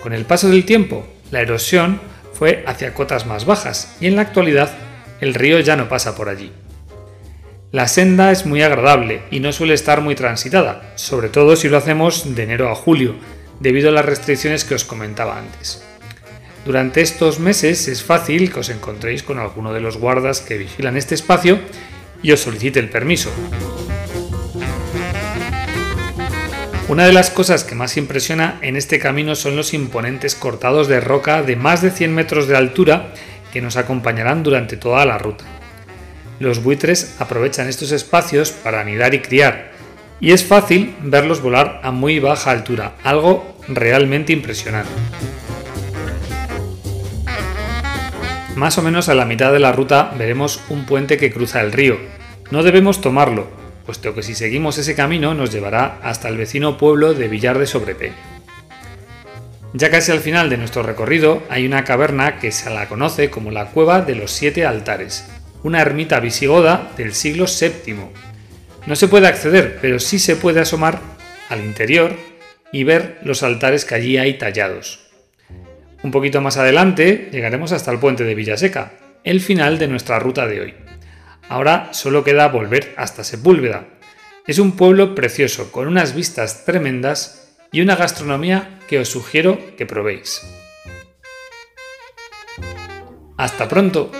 Con 0.00 0.12
el 0.12 0.24
paso 0.24 0.48
del 0.48 0.64
tiempo, 0.64 1.04
la 1.32 1.40
erosión 1.40 2.00
fue 2.38 2.62
hacia 2.66 2.94
cotas 2.94 3.26
más 3.26 3.44
bajas 3.44 3.96
y 4.00 4.06
en 4.06 4.14
la 4.14 4.22
actualidad 4.22 4.70
el 5.20 5.34
río 5.34 5.58
ya 5.58 5.74
no 5.74 5.88
pasa 5.88 6.14
por 6.14 6.28
allí. 6.28 6.52
La 7.72 7.88
senda 7.88 8.30
es 8.30 8.46
muy 8.46 8.62
agradable 8.62 9.22
y 9.30 9.40
no 9.40 9.52
suele 9.52 9.74
estar 9.74 10.00
muy 10.00 10.14
transitada, 10.14 10.92
sobre 10.94 11.28
todo 11.28 11.56
si 11.56 11.68
lo 11.68 11.76
hacemos 11.76 12.34
de 12.36 12.44
enero 12.44 12.70
a 12.70 12.74
julio, 12.76 13.16
debido 13.58 13.88
a 13.88 13.92
las 13.92 14.04
restricciones 14.04 14.64
que 14.64 14.74
os 14.74 14.84
comentaba 14.84 15.36
antes. 15.36 15.82
Durante 16.64 17.00
estos 17.00 17.40
meses 17.40 17.88
es 17.88 18.04
fácil 18.04 18.52
que 18.52 18.60
os 18.60 18.70
encontréis 18.70 19.22
con 19.22 19.38
alguno 19.38 19.72
de 19.72 19.80
los 19.80 19.96
guardas 19.98 20.40
que 20.40 20.58
vigilan 20.58 20.96
este 20.96 21.16
espacio 21.16 21.58
y 22.22 22.32
os 22.32 22.40
solicite 22.40 22.78
el 22.78 22.88
permiso. 22.88 23.30
Una 26.88 27.04
de 27.04 27.12
las 27.12 27.28
cosas 27.28 27.64
que 27.64 27.74
más 27.74 27.98
impresiona 27.98 28.58
en 28.62 28.74
este 28.74 28.98
camino 28.98 29.34
son 29.34 29.56
los 29.56 29.74
imponentes 29.74 30.34
cortados 30.34 30.88
de 30.88 31.00
roca 31.00 31.42
de 31.42 31.54
más 31.54 31.82
de 31.82 31.90
100 31.90 32.14
metros 32.14 32.48
de 32.48 32.56
altura 32.56 33.12
que 33.52 33.60
nos 33.60 33.76
acompañarán 33.76 34.42
durante 34.42 34.78
toda 34.78 35.04
la 35.04 35.18
ruta. 35.18 35.44
Los 36.40 36.62
buitres 36.62 37.16
aprovechan 37.18 37.68
estos 37.68 37.92
espacios 37.92 38.52
para 38.52 38.80
anidar 38.80 39.12
y 39.12 39.20
criar, 39.20 39.72
y 40.18 40.32
es 40.32 40.46
fácil 40.46 40.96
verlos 41.02 41.42
volar 41.42 41.82
a 41.84 41.90
muy 41.90 42.20
baja 42.20 42.52
altura, 42.52 42.94
algo 43.04 43.58
realmente 43.68 44.32
impresionante. 44.32 44.90
Más 48.56 48.78
o 48.78 48.82
menos 48.82 49.10
a 49.10 49.14
la 49.14 49.26
mitad 49.26 49.52
de 49.52 49.58
la 49.58 49.72
ruta 49.72 50.14
veremos 50.16 50.62
un 50.70 50.86
puente 50.86 51.18
que 51.18 51.30
cruza 51.30 51.60
el 51.60 51.70
río. 51.70 51.98
No 52.50 52.62
debemos 52.62 53.02
tomarlo, 53.02 53.57
puesto 53.88 54.14
que 54.14 54.22
si 54.22 54.34
seguimos 54.34 54.76
ese 54.76 54.94
camino 54.94 55.32
nos 55.32 55.50
llevará 55.50 55.98
hasta 56.02 56.28
el 56.28 56.36
vecino 56.36 56.76
pueblo 56.76 57.14
de 57.14 57.26
Villar 57.26 57.58
de 57.58 57.66
Sobrepe. 57.66 58.12
Ya 59.72 59.90
casi 59.90 60.12
al 60.12 60.20
final 60.20 60.50
de 60.50 60.58
nuestro 60.58 60.82
recorrido 60.82 61.42
hay 61.48 61.64
una 61.64 61.84
caverna 61.84 62.38
que 62.38 62.52
se 62.52 62.68
la 62.68 62.86
conoce 62.86 63.30
como 63.30 63.50
la 63.50 63.70
Cueva 63.70 64.02
de 64.02 64.14
los 64.14 64.30
Siete 64.30 64.66
Altares, 64.66 65.26
una 65.62 65.80
ermita 65.80 66.20
visigoda 66.20 66.92
del 66.98 67.14
siglo 67.14 67.46
VII. 67.46 67.94
No 68.84 68.94
se 68.94 69.08
puede 69.08 69.26
acceder, 69.26 69.78
pero 69.80 69.98
sí 70.00 70.18
se 70.18 70.36
puede 70.36 70.60
asomar 70.60 71.00
al 71.48 71.64
interior 71.64 72.14
y 72.70 72.84
ver 72.84 73.18
los 73.22 73.42
altares 73.42 73.86
que 73.86 73.94
allí 73.94 74.18
hay 74.18 74.34
tallados. 74.34 75.08
Un 76.02 76.10
poquito 76.10 76.42
más 76.42 76.58
adelante 76.58 77.30
llegaremos 77.32 77.72
hasta 77.72 77.90
el 77.90 78.00
puente 78.00 78.24
de 78.24 78.34
Villaseca, 78.34 78.92
el 79.24 79.40
final 79.40 79.78
de 79.78 79.88
nuestra 79.88 80.18
ruta 80.18 80.46
de 80.46 80.60
hoy. 80.60 80.87
Ahora 81.48 81.88
solo 81.92 82.24
queda 82.24 82.48
volver 82.48 82.94
hasta 82.96 83.24
Sepúlveda. 83.24 83.88
Es 84.46 84.58
un 84.58 84.72
pueblo 84.72 85.14
precioso, 85.14 85.72
con 85.72 85.88
unas 85.88 86.14
vistas 86.14 86.64
tremendas 86.64 87.56
y 87.72 87.80
una 87.80 87.96
gastronomía 87.96 88.78
que 88.88 88.98
os 88.98 89.08
sugiero 89.08 89.58
que 89.76 89.86
probéis. 89.86 90.42
Hasta 93.36 93.68
pronto. 93.68 94.10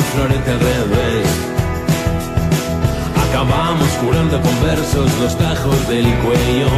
El 0.00 0.06
florete 0.12 0.50
al 0.50 0.60
revés. 0.60 1.28
Acabamos 3.26 3.90
curando 4.02 4.40
con 4.40 4.54
versos 4.62 5.08
los 5.20 5.36
tajos 5.36 5.88
del 5.88 6.08
cuello. 6.24 6.70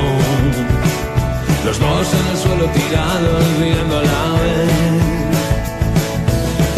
Los 1.64 1.78
dos 1.78 2.06
en 2.18 2.26
el 2.32 2.38
suelo 2.44 2.66
tirados, 2.76 3.44
viendo 3.60 3.98
a 3.98 4.02
la 4.02 4.24
vez. 4.42 5.02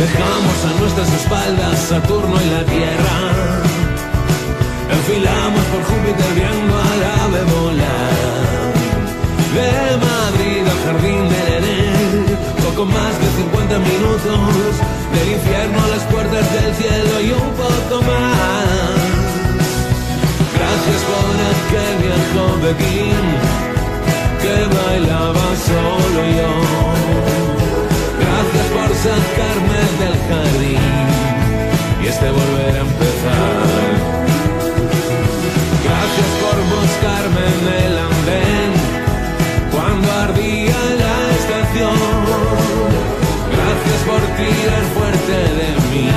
Dejamos 0.04 0.58
a 0.68 0.70
nuestras 0.80 1.10
espaldas 1.20 1.78
Saturno 1.78 2.36
y 2.46 2.48
la 2.56 2.64
Tierra. 2.74 3.16
Enfilamos 4.96 5.64
por 5.72 5.82
Júpiter 5.90 6.30
viendo 6.34 6.74
al 6.90 7.00
ave 7.22 7.42
volar. 7.54 8.24
De 9.56 9.70
Madrid 10.08 10.62
al 10.72 10.80
jardín 10.84 11.22
del 11.30 11.44
Edén, 11.48 11.53
poco 12.74 12.86
más 12.86 13.18
de 13.20 13.28
50 13.42 13.78
minutos. 13.78 14.74
Del 15.14 15.32
infierno 15.32 15.78
a 15.84 15.88
las 15.88 16.02
puertas 16.04 16.44
del 16.52 16.74
cielo 16.74 17.20
y 17.20 17.30
un 17.30 17.50
poco 17.54 18.02
más. 18.02 18.94
Gracias 20.56 21.00
por 21.10 21.34
aquel 21.54 21.94
viejo 22.02 22.42
Pekín 22.62 23.24
que 24.42 24.56
bailaba 24.76 25.46
solo 25.70 26.20
yo. 26.38 26.52
Gracias 28.22 28.66
por 28.74 28.90
sacarme 29.06 29.80
del 30.00 30.16
jardín 30.28 31.06
y 32.02 32.06
este 32.06 32.28
volver 32.30 32.74
a 32.74 32.82
empezar. 32.90 33.94
Gracias 35.86 36.30
por 36.42 36.56
buscarme 36.74 37.42
en 37.54 37.86
el 37.86 37.98
andén 37.98 38.83
fuerte 44.94 45.36
de 45.60 45.68
mí 45.90 46.08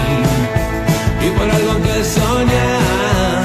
y 1.26 1.30
por 1.38 1.50
algo 1.50 1.74
que 1.84 2.04
soñar. 2.04 3.44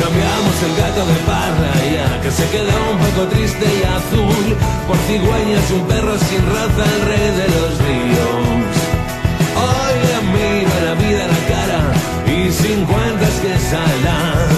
Cambiamos 0.00 0.56
el 0.66 0.74
gato 0.82 1.02
de 1.06 1.18
parra 1.26 1.74
ya 1.94 2.20
que 2.22 2.30
se 2.30 2.44
queda 2.50 2.74
un 2.92 2.98
poco 2.98 3.26
triste 3.28 3.66
y 3.66 3.82
azul 3.84 4.46
por 4.86 4.96
cigüeñas, 5.06 5.70
un 5.70 5.86
perro 5.86 6.16
sin 6.18 6.42
raza, 6.54 6.84
el 6.96 7.02
rey 7.10 7.28
de 7.40 7.46
los 7.56 7.70
ríos. 7.86 8.70
Hoy 9.64 9.94
le 10.08 10.18
miro 10.34 10.74
la 10.84 10.94
vida 10.94 11.24
a 11.24 11.28
la 11.28 11.42
cara 11.52 11.80
y 12.26 12.52
sin 12.52 12.84
cuentas 12.86 13.34
que 13.42 13.52
salar. 13.72 14.48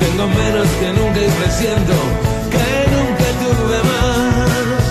Tengo 0.00 0.26
menos 0.28 0.68
que 0.80 0.88
nunca 0.92 1.20
y 1.20 1.30
presiento 1.40 1.94
que 2.52 2.68
nunca 2.94 3.26
tuve 3.42 3.78
más. 3.90 4.84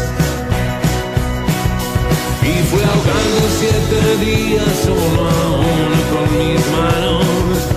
Y 2.41 2.53
fui 2.69 2.81
ahogando 2.81 3.42
siete 3.63 4.17
días 4.25 4.75
solo 4.83 5.29
aún 5.29 5.93
con 6.11 6.37
mis 6.37 6.67
manos. 6.71 7.72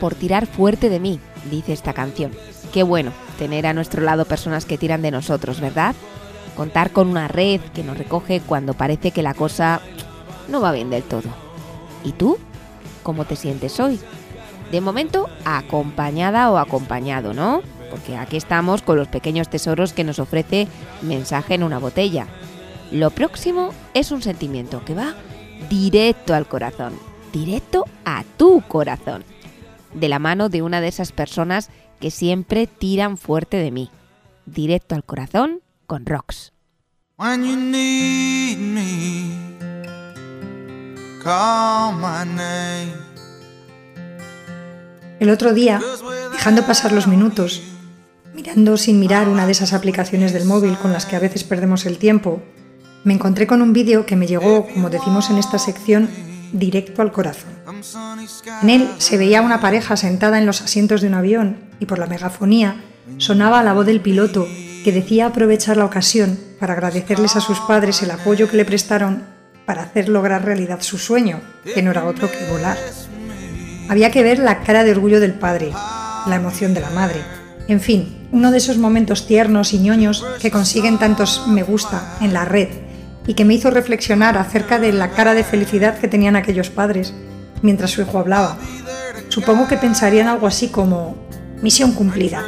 Por 0.00 0.16
tirar 0.16 0.46
fuerte 0.46 0.88
de 0.88 0.98
mí, 0.98 1.20
dice 1.50 1.72
esta 1.72 1.92
canción. 1.92 2.32
Qué 2.72 2.82
bueno 2.82 3.12
tener 3.38 3.66
a 3.66 3.74
nuestro 3.74 4.02
lado 4.02 4.24
personas 4.24 4.64
que 4.64 4.78
tiran 4.78 5.02
de 5.02 5.10
nosotros, 5.10 5.60
¿verdad? 5.60 5.94
Contar 6.56 6.90
con 6.90 7.08
una 7.08 7.28
red 7.28 7.60
que 7.74 7.84
nos 7.84 7.96
recoge 7.96 8.40
cuando 8.40 8.74
parece 8.74 9.12
que 9.12 9.22
la 9.22 9.34
cosa 9.34 9.80
no 10.48 10.60
va 10.60 10.72
bien 10.72 10.90
del 10.90 11.02
todo. 11.02 11.28
¿Y 12.04 12.12
tú? 12.12 12.38
¿Cómo 13.02 13.24
te 13.24 13.36
sientes 13.36 13.78
hoy? 13.78 14.00
De 14.70 14.80
momento, 14.80 15.28
acompañada 15.44 16.50
o 16.50 16.58
acompañado, 16.58 17.34
¿no? 17.34 17.62
Porque 17.90 18.16
aquí 18.16 18.36
estamos 18.36 18.82
con 18.82 18.96
los 18.96 19.08
pequeños 19.08 19.48
tesoros 19.48 19.92
que 19.92 20.04
nos 20.04 20.18
ofrece 20.18 20.68
mensaje 21.02 21.54
en 21.54 21.64
una 21.64 21.78
botella. 21.78 22.26
Lo 22.92 23.10
próximo 23.10 23.70
es 23.94 24.12
un 24.12 24.22
sentimiento 24.22 24.84
que 24.84 24.94
va 24.94 25.14
directo 25.68 26.34
al 26.34 26.46
corazón, 26.46 26.94
directo 27.32 27.84
a 28.04 28.24
tu 28.36 28.62
corazón, 28.62 29.24
de 29.94 30.08
la 30.08 30.18
mano 30.18 30.48
de 30.48 30.62
una 30.62 30.80
de 30.80 30.88
esas 30.88 31.12
personas 31.12 31.70
que 32.00 32.10
siempre 32.10 32.66
tiran 32.66 33.16
fuerte 33.16 33.56
de 33.56 33.70
mí, 33.70 33.90
directo 34.46 34.94
al 34.94 35.04
corazón 35.04 35.60
con 35.86 36.06
Rox. 36.06 36.52
When 37.18 37.44
you 37.44 37.56
need 37.56 38.58
me, 38.58 39.58
call 41.22 41.94
my 41.94 42.24
name. 42.24 42.92
El 45.20 45.28
otro 45.28 45.52
día, 45.52 45.82
dejando 46.32 46.64
pasar 46.64 46.92
los 46.92 47.06
minutos, 47.06 47.62
mirando 48.34 48.78
sin 48.78 48.98
mirar 48.98 49.28
una 49.28 49.44
de 49.44 49.52
esas 49.52 49.74
aplicaciones 49.74 50.32
del 50.32 50.46
móvil 50.46 50.78
con 50.78 50.94
las 50.94 51.04
que 51.04 51.16
a 51.16 51.20
veces 51.20 51.44
perdemos 51.44 51.84
el 51.84 51.98
tiempo, 51.98 52.40
me 53.04 53.12
encontré 53.12 53.46
con 53.46 53.60
un 53.60 53.74
vídeo 53.74 54.06
que 54.06 54.16
me 54.16 54.26
llegó, 54.26 54.66
como 54.66 54.88
decimos 54.88 55.28
en 55.28 55.36
esta 55.36 55.58
sección, 55.58 56.08
directo 56.52 57.02
al 57.02 57.12
corazón. 57.12 57.50
En 58.62 58.70
él 58.70 58.88
se 58.98 59.16
veía 59.16 59.42
una 59.42 59.60
pareja 59.60 59.96
sentada 59.96 60.38
en 60.38 60.46
los 60.46 60.62
asientos 60.62 61.00
de 61.00 61.08
un 61.08 61.14
avión 61.14 61.56
y 61.78 61.86
por 61.86 61.98
la 61.98 62.06
megafonía 62.06 62.76
sonaba 63.18 63.62
la 63.62 63.72
voz 63.72 63.86
del 63.86 64.00
piloto 64.00 64.46
que 64.84 64.92
decía 64.92 65.26
aprovechar 65.26 65.76
la 65.76 65.84
ocasión 65.84 66.38
para 66.58 66.74
agradecerles 66.74 67.36
a 67.36 67.40
sus 67.40 67.58
padres 67.60 68.02
el 68.02 68.10
apoyo 68.10 68.48
que 68.48 68.56
le 68.56 68.64
prestaron 68.64 69.24
para 69.66 69.82
hacer 69.82 70.08
lograr 70.08 70.44
realidad 70.44 70.80
su 70.80 70.98
sueño, 70.98 71.40
que 71.74 71.82
no 71.82 71.90
era 71.90 72.04
otro 72.04 72.30
que 72.30 72.50
volar. 72.50 72.76
Había 73.88 74.10
que 74.10 74.22
ver 74.22 74.38
la 74.38 74.62
cara 74.62 74.84
de 74.84 74.92
orgullo 74.92 75.20
del 75.20 75.34
padre, 75.34 75.72
la 76.26 76.36
emoción 76.36 76.74
de 76.74 76.80
la 76.80 76.90
madre. 76.90 77.20
En 77.68 77.80
fin, 77.80 78.28
uno 78.32 78.50
de 78.50 78.58
esos 78.58 78.78
momentos 78.78 79.26
tiernos 79.26 79.72
y 79.72 79.78
ñoños 79.78 80.24
que 80.40 80.50
consiguen 80.50 80.98
tantos 80.98 81.46
me 81.46 81.62
gusta 81.62 82.16
en 82.20 82.32
la 82.32 82.44
red 82.44 82.68
y 83.26 83.34
que 83.34 83.44
me 83.44 83.54
hizo 83.54 83.70
reflexionar 83.70 84.36
acerca 84.38 84.78
de 84.78 84.92
la 84.92 85.10
cara 85.10 85.34
de 85.34 85.44
felicidad 85.44 85.98
que 85.98 86.08
tenían 86.08 86.36
aquellos 86.36 86.70
padres 86.70 87.14
mientras 87.62 87.90
su 87.90 88.02
hijo 88.02 88.18
hablaba. 88.18 88.58
Supongo 89.28 89.68
que 89.68 89.76
pensarían 89.76 90.28
algo 90.28 90.46
así 90.46 90.68
como 90.68 91.16
misión 91.62 91.92
cumplida. 91.92 92.44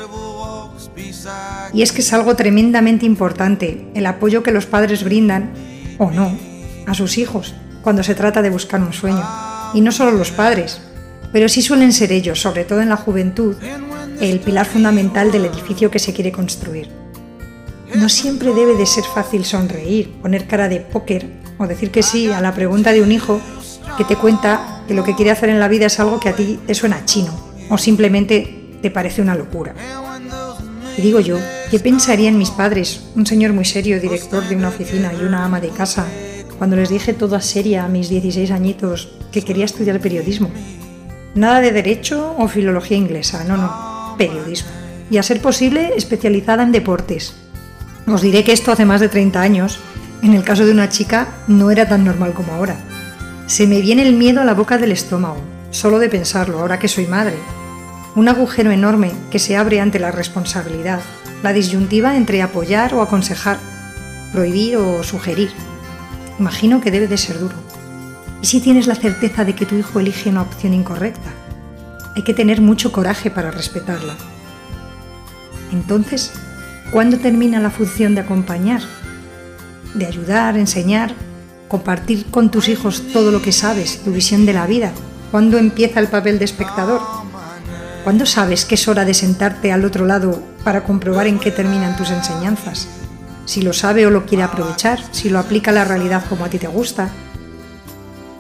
Y 1.72 1.82
es 1.82 1.92
que 1.92 2.00
es 2.00 2.12
algo 2.12 2.35
tremendamente 2.37 3.06
importante 3.06 3.87
el 3.94 4.06
apoyo 4.06 4.42
que 4.42 4.50
los 4.50 4.66
padres 4.66 5.04
brindan, 5.04 5.52
o 5.98 6.11
no, 6.11 6.37
a 6.87 6.94
sus 6.94 7.18
hijos 7.18 7.54
cuando 7.82 8.02
se 8.02 8.14
trata 8.14 8.42
de 8.42 8.50
buscar 8.50 8.80
un 8.80 8.92
sueño. 8.92 9.24
Y 9.74 9.80
no 9.80 9.92
solo 9.92 10.12
los 10.12 10.30
padres, 10.30 10.80
pero 11.32 11.48
sí 11.48 11.62
suelen 11.62 11.92
ser 11.92 12.12
ellos, 12.12 12.40
sobre 12.40 12.64
todo 12.64 12.80
en 12.80 12.88
la 12.88 12.96
juventud, 12.96 13.56
el 14.20 14.40
pilar 14.40 14.66
fundamental 14.66 15.32
del 15.32 15.46
edificio 15.46 15.90
que 15.90 15.98
se 15.98 16.12
quiere 16.12 16.32
construir. 16.32 17.01
No 17.94 18.09
siempre 18.09 18.55
debe 18.55 18.74
de 18.74 18.87
ser 18.87 19.05
fácil 19.05 19.44
sonreír, 19.44 20.12
poner 20.22 20.46
cara 20.46 20.68
de 20.68 20.81
póker 20.81 21.26
o 21.59 21.66
decir 21.66 21.90
que 21.90 22.02
sí 22.02 22.33
a 22.33 22.40
la 22.40 22.55
pregunta 22.55 22.92
de 22.92 23.02
un 23.02 23.12
hijo 23.12 23.40
que 23.98 24.05
te 24.05 24.16
cuenta 24.16 24.83
que 24.88 24.94
lo 24.94 25.05
que 25.05 25.14
quiere 25.14 25.31
hacer 25.31 25.50
en 25.50 25.61
la 25.61 25.68
vida 25.68 25.87
es 25.87 26.00
algo 26.00 26.18
que 26.18 26.28
a 26.28 26.37
ti 26.37 26.59
te 26.66 26.74
suena 26.74 27.05
chino 27.05 27.33
o 27.68 27.78
simplemente 27.78 28.78
te 28.81 28.90
parece 28.90 29.22
una 29.22 29.35
locura. 29.35 29.74
Y 30.96 31.02
digo 31.02 31.20
yo, 31.20 31.38
¿qué 31.70 31.78
pensarían 31.78 32.37
mis 32.37 32.50
padres, 32.50 33.02
un 33.14 33.26
señor 33.26 33.52
muy 33.52 33.64
serio, 33.64 34.00
director 34.00 34.46
de 34.46 34.57
una 34.57 34.68
oficina 34.68 35.12
y 35.12 35.24
una 35.24 35.44
ama 35.44 35.61
de 35.61 35.70
casa, 35.70 36.07
cuando 36.59 36.76
les 36.76 36.90
dije 36.90 37.14
toda 37.14 37.40
seria 37.40 37.85
a 37.85 37.88
mis 37.88 38.09
16 38.09 38.50
añitos 38.50 39.09
que 39.31 39.42
quería 39.42 39.64
estudiar 39.64 40.00
periodismo? 40.00 40.50
Nada 41.35 41.61
de 41.61 41.72
derecho 41.72 42.35
o 42.38 42.46
filología 42.46 42.96
inglesa, 42.96 43.44
no, 43.44 43.57
no, 43.57 44.14
periodismo. 44.18 44.70
Y 45.11 45.16
a 45.16 45.22
ser 45.22 45.40
posible, 45.40 45.92
especializada 45.96 46.62
en 46.62 46.72
deportes. 46.72 47.35
Os 48.06 48.20
diré 48.20 48.42
que 48.44 48.52
esto 48.52 48.72
hace 48.72 48.84
más 48.84 49.00
de 49.00 49.08
30 49.08 49.40
años, 49.40 49.78
en 50.22 50.34
el 50.34 50.44
caso 50.44 50.64
de 50.66 50.72
una 50.72 50.88
chica, 50.88 51.28
no 51.46 51.70
era 51.70 51.88
tan 51.88 52.04
normal 52.04 52.32
como 52.32 52.52
ahora. 52.52 52.76
Se 53.46 53.66
me 53.66 53.80
viene 53.80 54.02
el 54.02 54.14
miedo 54.14 54.40
a 54.40 54.44
la 54.44 54.54
boca 54.54 54.78
del 54.78 54.92
estómago, 54.92 55.40
solo 55.70 55.98
de 55.98 56.08
pensarlo, 56.08 56.60
ahora 56.60 56.78
que 56.78 56.88
soy 56.88 57.06
madre. 57.06 57.36
Un 58.14 58.28
agujero 58.28 58.70
enorme 58.70 59.12
que 59.30 59.38
se 59.38 59.56
abre 59.56 59.80
ante 59.80 59.98
la 59.98 60.10
responsabilidad, 60.10 61.00
la 61.42 61.52
disyuntiva 61.52 62.16
entre 62.16 62.42
apoyar 62.42 62.94
o 62.94 63.02
aconsejar, 63.02 63.58
prohibir 64.32 64.76
o 64.76 65.02
sugerir. 65.02 65.50
Imagino 66.38 66.80
que 66.80 66.90
debe 66.90 67.08
de 67.08 67.18
ser 67.18 67.38
duro. 67.38 67.54
¿Y 68.42 68.46
si 68.46 68.60
tienes 68.60 68.86
la 68.86 68.96
certeza 68.96 69.44
de 69.44 69.54
que 69.54 69.66
tu 69.66 69.76
hijo 69.76 70.00
elige 70.00 70.30
una 70.30 70.42
opción 70.42 70.74
incorrecta? 70.74 71.30
Hay 72.16 72.22
que 72.22 72.34
tener 72.34 72.60
mucho 72.60 72.92
coraje 72.92 73.30
para 73.30 73.50
respetarla. 73.50 74.14
Entonces, 75.72 76.32
¿cuándo 76.92 77.18
termina 77.18 77.59
la 77.59 77.70
función 77.70 78.14
de 78.14 78.20
acompañar? 78.20 78.83
De 79.94 80.07
ayudar, 80.07 80.57
enseñar, 80.57 81.14
compartir 81.66 82.26
con 82.26 82.50
tus 82.50 82.68
hijos 82.68 83.02
todo 83.12 83.33
lo 83.33 83.40
que 83.40 83.50
sabes, 83.50 84.02
tu 84.05 84.12
visión 84.12 84.44
de 84.44 84.52
la 84.52 84.66
vida. 84.66 84.92
¿Cuándo 85.31 85.57
empieza 85.59 86.00
el 86.00 86.09
papel 86.09 86.38
de 86.38 86.44
espectador? 86.44 87.00
¿Cuándo 88.05 88.26
sabes 88.26 88.64
que 88.66 88.74
es 88.74 88.87
hora 88.88 89.05
de 89.05 89.14
sentarte 89.14 89.72
al 89.72 89.85
otro 89.85 90.05
lado 90.05 90.42
para 90.64 90.85
comprobar 90.85 91.26
en 91.26 91.38
qué 91.38 91.50
terminan 91.50 91.96
tus 91.96 92.11
enseñanzas? 92.11 92.88
Si 93.46 93.62
lo 93.62 93.72
sabe 93.72 94.07
o 94.07 94.11
lo 94.11 94.26
quiere 94.26 94.44
aprovechar, 94.44 95.00
si 95.12 95.31
lo 95.31 95.38
aplica 95.38 95.70
a 95.70 95.74
la 95.74 95.85
realidad 95.85 96.24
como 96.28 96.44
a 96.44 96.50
ti 96.50 96.59
te 96.59 96.66
gusta. 96.66 97.09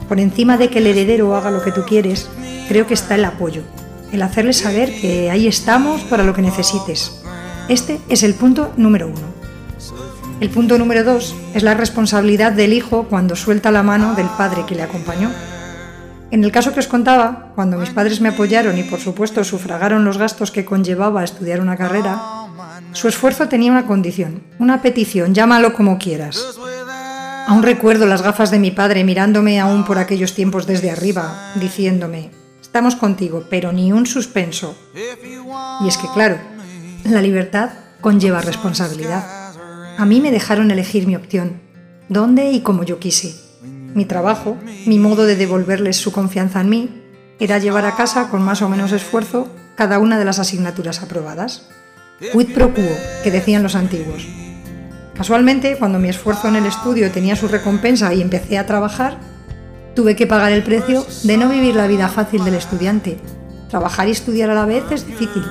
Por 0.08 0.20
encima 0.20 0.58
de 0.58 0.68
que 0.68 0.78
el 0.78 0.86
heredero 0.88 1.34
haga 1.34 1.50
lo 1.50 1.62
que 1.62 1.72
tú 1.72 1.84
quieres, 1.86 2.28
creo 2.68 2.86
que 2.86 2.94
está 2.94 3.14
el 3.14 3.24
apoyo, 3.24 3.62
el 4.12 4.20
hacerle 4.20 4.52
saber 4.52 5.00
que 5.00 5.30
ahí 5.30 5.46
estamos 5.48 6.02
para 6.02 6.22
lo 6.22 6.34
que 6.34 6.42
necesites. 6.42 7.21
Este 7.68 8.00
es 8.08 8.22
el 8.22 8.34
punto 8.34 8.72
número 8.76 9.08
uno. 9.08 9.32
El 10.40 10.50
punto 10.50 10.76
número 10.76 11.04
dos 11.04 11.34
es 11.54 11.62
la 11.62 11.74
responsabilidad 11.74 12.52
del 12.52 12.72
hijo 12.72 13.04
cuando 13.08 13.36
suelta 13.36 13.70
la 13.70 13.82
mano 13.82 14.14
del 14.14 14.26
padre 14.26 14.64
que 14.66 14.74
le 14.74 14.82
acompañó. 14.82 15.30
En 16.32 16.42
el 16.42 16.50
caso 16.50 16.72
que 16.72 16.80
os 16.80 16.88
contaba, 16.88 17.52
cuando 17.54 17.76
mis 17.76 17.90
padres 17.90 18.20
me 18.20 18.30
apoyaron 18.30 18.76
y 18.76 18.82
por 18.82 18.98
supuesto 18.98 19.44
sufragaron 19.44 20.04
los 20.04 20.18
gastos 20.18 20.50
que 20.50 20.64
conllevaba 20.64 21.22
estudiar 21.22 21.60
una 21.60 21.76
carrera, 21.76 22.20
su 22.92 23.06
esfuerzo 23.06 23.48
tenía 23.48 23.70
una 23.70 23.86
condición, 23.86 24.42
una 24.58 24.82
petición, 24.82 25.34
llámalo 25.34 25.74
como 25.74 25.98
quieras. 25.98 26.58
Aún 27.46 27.62
recuerdo 27.62 28.06
las 28.06 28.22
gafas 28.22 28.50
de 28.50 28.58
mi 28.58 28.70
padre 28.70 29.04
mirándome 29.04 29.60
aún 29.60 29.84
por 29.84 29.98
aquellos 29.98 30.34
tiempos 30.34 30.66
desde 30.66 30.90
arriba, 30.90 31.52
diciéndome, 31.56 32.30
estamos 32.60 32.96
contigo, 32.96 33.44
pero 33.50 33.72
ni 33.72 33.92
un 33.92 34.06
suspenso. 34.06 34.74
Y 35.84 35.88
es 35.88 35.98
que 35.98 36.08
claro, 36.14 36.38
la 37.04 37.20
libertad 37.20 37.70
conlleva 38.00 38.40
responsabilidad. 38.40 39.24
A 39.98 40.04
mí 40.04 40.20
me 40.20 40.30
dejaron 40.30 40.70
elegir 40.70 41.06
mi 41.06 41.16
opción, 41.16 41.60
dónde 42.08 42.50
y 42.50 42.60
como 42.60 42.84
yo 42.84 42.98
quise. 42.98 43.34
Mi 43.94 44.04
trabajo, 44.04 44.56
mi 44.86 44.98
modo 44.98 45.24
de 45.24 45.36
devolverles 45.36 45.96
su 45.96 46.12
confianza 46.12 46.60
en 46.60 46.68
mí, 46.68 47.02
era 47.38 47.58
llevar 47.58 47.84
a 47.86 47.96
casa 47.96 48.28
con 48.28 48.42
más 48.42 48.62
o 48.62 48.68
menos 48.68 48.92
esfuerzo 48.92 49.48
cada 49.76 49.98
una 49.98 50.18
de 50.18 50.24
las 50.24 50.38
asignaturas 50.38 51.02
aprobadas. 51.02 51.68
Quid 52.32 52.54
pro 52.54 52.72
quo, 52.72 52.82
que 53.22 53.30
decían 53.30 53.62
los 53.62 53.74
antiguos. 53.74 54.26
Casualmente, 55.14 55.76
cuando 55.78 55.98
mi 55.98 56.08
esfuerzo 56.08 56.48
en 56.48 56.56
el 56.56 56.66
estudio 56.66 57.10
tenía 57.10 57.36
su 57.36 57.48
recompensa 57.48 58.14
y 58.14 58.22
empecé 58.22 58.58
a 58.58 58.66
trabajar, 58.66 59.18
tuve 59.94 60.16
que 60.16 60.26
pagar 60.26 60.52
el 60.52 60.62
precio 60.62 61.04
de 61.24 61.36
no 61.36 61.48
vivir 61.48 61.74
la 61.74 61.86
vida 61.86 62.08
fácil 62.08 62.44
del 62.44 62.54
estudiante. 62.54 63.18
Trabajar 63.68 64.08
y 64.08 64.12
estudiar 64.12 64.50
a 64.50 64.54
la 64.54 64.66
vez 64.66 64.84
es 64.90 65.06
difícil. 65.06 65.44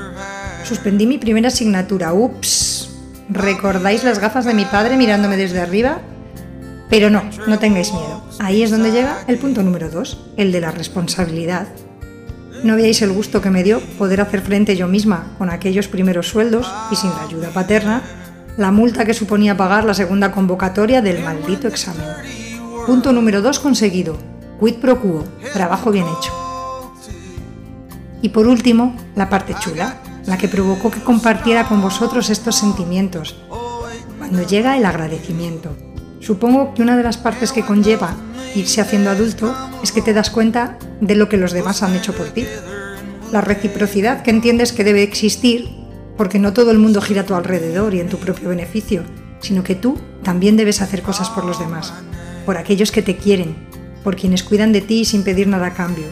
Suspendí 0.63 1.05
mi 1.05 1.17
primera 1.17 1.47
asignatura. 1.47 2.13
Ups. 2.13 2.89
¿Recordáis 3.29 4.03
las 4.03 4.19
gafas 4.19 4.45
de 4.45 4.53
mi 4.53 4.65
padre 4.65 4.97
mirándome 4.97 5.37
desde 5.37 5.61
arriba? 5.61 5.99
Pero 6.89 7.09
no, 7.09 7.23
no 7.47 7.59
tengáis 7.59 7.93
miedo. 7.93 8.21
Ahí 8.39 8.63
es 8.63 8.71
donde 8.71 8.91
llega 8.91 9.23
el 9.27 9.37
punto 9.37 9.63
número 9.63 9.89
2, 9.89 10.33
el 10.37 10.51
de 10.51 10.59
la 10.59 10.71
responsabilidad. 10.71 11.67
No 12.63 12.75
veáis 12.75 13.01
el 13.01 13.13
gusto 13.13 13.41
que 13.41 13.49
me 13.49 13.63
dio 13.63 13.79
poder 13.97 14.21
hacer 14.21 14.41
frente 14.41 14.75
yo 14.75 14.87
misma 14.87 15.33
con 15.37 15.49
aquellos 15.49 15.87
primeros 15.87 16.27
sueldos 16.27 16.69
y 16.91 16.95
sin 16.95 17.09
la 17.09 17.23
ayuda 17.23 17.49
paterna, 17.49 18.01
la 18.57 18.71
multa 18.71 19.05
que 19.05 19.13
suponía 19.13 19.55
pagar 19.57 19.85
la 19.85 19.93
segunda 19.93 20.31
convocatoria 20.31 21.01
del 21.01 21.23
maldito 21.23 21.67
examen. 21.67 22.05
Punto 22.85 23.13
número 23.13 23.41
2 23.41 23.59
conseguido. 23.59 24.17
Quid 24.59 24.75
pro 24.75 24.99
quo. 24.99 25.23
Trabajo 25.53 25.91
bien 25.91 26.05
hecho. 26.05 26.33
Y 28.21 28.29
por 28.29 28.45
último, 28.47 28.95
la 29.15 29.29
parte 29.29 29.55
chula, 29.59 29.95
la 30.25 30.37
que 30.37 30.47
provocó 30.47 30.91
que 30.91 31.01
compartiera 31.01 31.67
con 31.67 31.81
vosotros 31.81 32.29
estos 32.29 32.55
sentimientos, 32.55 33.35
cuando 34.17 34.43
llega 34.43 34.77
el 34.77 34.85
agradecimiento. 34.85 35.75
Supongo 36.19 36.73
que 36.73 36.81
una 36.81 36.95
de 36.95 37.03
las 37.03 37.17
partes 37.17 37.51
que 37.51 37.65
conlleva 37.65 38.15
irse 38.55 38.81
haciendo 38.81 39.09
adulto 39.09 39.55
es 39.81 39.91
que 39.91 40.01
te 40.01 40.13
das 40.13 40.29
cuenta 40.29 40.77
de 40.99 41.15
lo 41.15 41.29
que 41.29 41.37
los 41.37 41.51
demás 41.51 41.83
han 41.83 41.95
hecho 41.95 42.13
por 42.13 42.27
ti. 42.27 42.45
La 43.31 43.41
reciprocidad 43.41 44.21
que 44.21 44.29
entiendes 44.29 44.73
que 44.73 44.83
debe 44.83 45.03
existir, 45.03 45.69
porque 46.17 46.37
no 46.37 46.53
todo 46.53 46.71
el 46.71 46.77
mundo 46.77 47.01
gira 47.01 47.21
a 47.21 47.25
tu 47.25 47.33
alrededor 47.33 47.93
y 47.93 47.99
en 47.99 48.09
tu 48.09 48.17
propio 48.17 48.49
beneficio, 48.49 49.03
sino 49.39 49.63
que 49.63 49.75
tú 49.75 49.97
también 50.21 50.57
debes 50.57 50.81
hacer 50.81 51.01
cosas 51.01 51.29
por 51.29 51.45
los 51.45 51.59
demás, 51.59 51.93
por 52.45 52.57
aquellos 52.57 52.91
que 52.91 53.01
te 53.01 53.17
quieren, 53.17 53.55
por 54.03 54.15
quienes 54.15 54.43
cuidan 54.43 54.71
de 54.71 54.81
ti 54.81 55.05
sin 55.05 55.23
pedir 55.23 55.47
nada 55.47 55.67
a 55.67 55.73
cambio. 55.73 56.05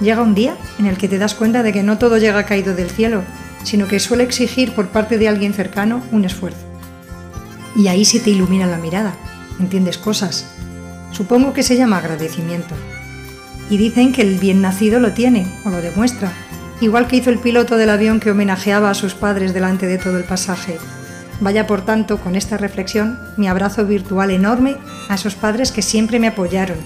Llega 0.00 0.22
un 0.22 0.34
día 0.34 0.56
en 0.78 0.86
el 0.86 0.96
que 0.96 1.08
te 1.08 1.18
das 1.18 1.34
cuenta 1.34 1.62
de 1.62 1.72
que 1.72 1.82
no 1.82 1.98
todo 1.98 2.18
llega 2.18 2.44
caído 2.44 2.74
del 2.74 2.90
cielo, 2.90 3.22
sino 3.64 3.88
que 3.88 4.00
suele 4.00 4.24
exigir 4.24 4.72
por 4.72 4.88
parte 4.88 5.18
de 5.18 5.28
alguien 5.28 5.54
cercano 5.54 6.02
un 6.12 6.24
esfuerzo. 6.24 6.66
Y 7.76 7.88
ahí 7.88 8.04
se 8.04 8.20
te 8.20 8.30
ilumina 8.30 8.66
la 8.66 8.78
mirada, 8.78 9.14
entiendes 9.58 9.98
cosas. 9.98 10.46
Supongo 11.12 11.52
que 11.52 11.62
se 11.62 11.76
llama 11.76 11.98
agradecimiento. 11.98 12.74
Y 13.70 13.76
dicen 13.76 14.12
que 14.12 14.22
el 14.22 14.38
bien 14.38 14.60
nacido 14.60 15.00
lo 15.00 15.12
tiene, 15.12 15.46
o 15.64 15.70
lo 15.70 15.80
demuestra, 15.80 16.32
igual 16.80 17.06
que 17.06 17.16
hizo 17.16 17.30
el 17.30 17.38
piloto 17.38 17.76
del 17.76 17.90
avión 17.90 18.20
que 18.20 18.30
homenajeaba 18.30 18.90
a 18.90 18.94
sus 18.94 19.14
padres 19.14 19.54
delante 19.54 19.86
de 19.86 19.98
todo 19.98 20.18
el 20.18 20.24
pasaje. 20.24 20.78
Vaya 21.40 21.66
por 21.66 21.84
tanto, 21.84 22.18
con 22.18 22.36
esta 22.36 22.56
reflexión, 22.56 23.18
mi 23.36 23.48
abrazo 23.48 23.86
virtual 23.86 24.30
enorme 24.30 24.76
a 25.08 25.14
esos 25.14 25.34
padres 25.34 25.72
que 25.72 25.82
siempre 25.82 26.18
me 26.18 26.28
apoyaron, 26.28 26.76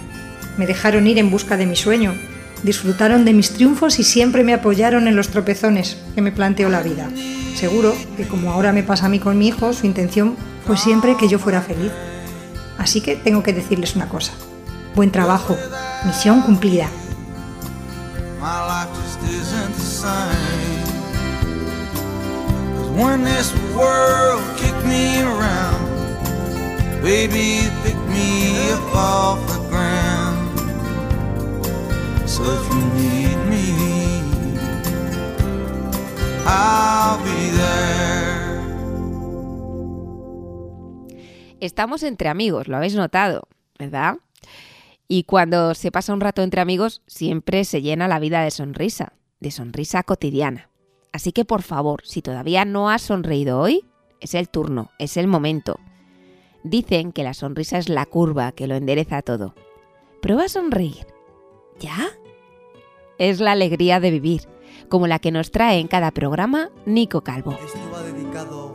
me 0.57 0.67
dejaron 0.67 1.07
ir 1.07 1.19
en 1.19 1.31
busca 1.31 1.57
de 1.57 1.67
mi 1.67 1.77
sueño, 1.77 2.15
disfrutaron 2.62 3.25
de 3.25 3.33
mis 3.33 3.51
triunfos 3.53 3.99
y 3.99 4.05
siempre 4.05 4.45
me 4.45 4.55
apoyaron 4.55 5.09
en 5.09 5.16
los 5.16 5.29
tropezones 5.29 5.97
que 6.14 6.23
me 6.23 6.33
planteó 6.33 6.69
la 6.69 6.83
vida. 6.83 7.09
Seguro 7.55 7.95
que 8.16 8.27
como 8.27 8.53
ahora 8.53 8.73
me 8.73 8.83
pasa 8.83 9.07
a 9.07 9.09
mí 9.09 9.19
con 9.19 9.38
mi 9.38 9.49
hijo, 9.49 9.73
su 9.73 9.87
intención 9.87 10.37
fue 10.66 10.77
siempre 10.77 11.16
que 11.16 11.29
yo 11.29 11.38
fuera 11.38 11.62
feliz. 11.62 11.92
Así 12.79 13.01
que 13.01 13.16
tengo 13.16 13.42
que 13.42 13.53
decirles 13.53 13.97
una 13.97 14.09
cosa. 14.09 14.33
Buen 14.95 15.11
trabajo, 15.11 15.57
misión 16.05 16.42
cumplida. 16.42 16.88
Baby, 27.07 27.71
picked 27.85 28.09
me 28.09 28.73
up 28.73 28.83
off 28.92 29.38
the 29.47 29.69
ground. 29.69 30.26
Estamos 41.61 42.03
entre 42.03 42.29
amigos, 42.29 42.67
lo 42.67 42.77
habéis 42.77 42.97
notado, 42.97 43.47
¿verdad? 43.79 44.17
Y 45.07 45.23
cuando 45.23 45.75
se 45.75 45.93
pasa 45.93 46.12
un 46.12 46.21
rato 46.21 46.43
entre 46.43 46.61
amigos, 46.61 47.01
siempre 47.07 47.65
se 47.65 47.81
llena 47.81 48.09
la 48.09 48.19
vida 48.19 48.43
de 48.43 48.51
sonrisa, 48.51 49.12
de 49.39 49.53
sonrisa 49.53 50.03
cotidiana. 50.03 50.69
Así 51.12 51.31
que 51.31 51.45
por 51.45 51.62
favor, 51.62 52.03
si 52.05 52.23
todavía 52.23 52.65
no 52.65 52.91
has 52.91 53.03
sonreído 53.03 53.61
hoy, 53.61 53.85
es 54.21 54.35
el 54.35 54.49
turno, 54.49 54.91
es 54.99 55.17
el 55.17 55.29
momento. 55.29 55.79
Dicen 56.65 57.12
que 57.12 57.23
la 57.23 57.35
sonrisa 57.35 57.79
es 57.79 57.89
la 57.89 58.05
curva 58.05 58.51
que 58.51 58.67
lo 58.67 58.75
endereza 58.75 59.23
todo. 59.23 59.55
Prueba 60.21 60.47
a 60.47 60.49
sonreír. 60.49 61.15
¿Ya? 61.81 62.09
Es 63.19 63.41
la 63.41 63.53
alegría 63.53 64.01
de 64.01 64.11
vivir, 64.11 64.43
como 64.89 65.07
la 65.07 65.19
que 65.19 65.31
nos 65.31 65.51
trae 65.51 65.79
en 65.79 65.89
cada 65.89 66.11
programa 66.11 66.71
Nico 66.85 67.23
Calvo. 67.23 67.53
Esto 67.65 67.79
va 67.93 68.03
dedicado 68.03 68.73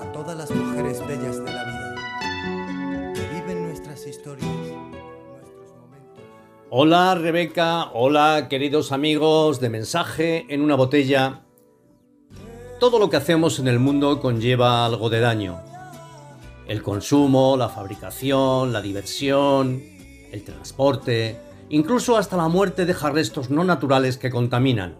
a 0.00 0.12
todas 0.12 0.36
las 0.36 0.50
mujeres 0.50 1.04
bellas 1.06 1.44
de 1.44 1.52
la 1.52 1.64
vida, 1.64 3.12
que 3.14 3.40
viven 3.40 3.64
nuestras 3.64 4.06
historias, 4.06 4.48
nuestros 4.48 5.76
momentos. 5.80 6.24
Hola 6.70 7.14
Rebeca, 7.16 7.90
hola 7.92 8.46
queridos 8.48 8.92
amigos 8.92 9.60
de 9.60 9.70
Mensaje 9.70 10.46
en 10.48 10.60
una 10.60 10.76
botella. 10.76 11.42
Todo 12.78 12.98
lo 12.98 13.10
que 13.10 13.16
hacemos 13.16 13.58
en 13.58 13.68
el 13.68 13.78
mundo 13.78 14.20
conlleva 14.20 14.84
algo 14.84 15.10
de 15.10 15.20
daño. 15.20 15.60
El 16.68 16.82
consumo, 16.82 17.56
la 17.56 17.68
fabricación, 17.68 18.72
la 18.72 18.80
diversión, 18.80 19.82
el 20.32 20.42
transporte, 20.44 21.38
incluso 21.68 22.16
hasta 22.16 22.36
la 22.36 22.48
muerte 22.48 22.86
deja 22.86 23.10
restos 23.10 23.50
no 23.50 23.64
naturales 23.64 24.18
que 24.18 24.30
contaminan. 24.30 24.96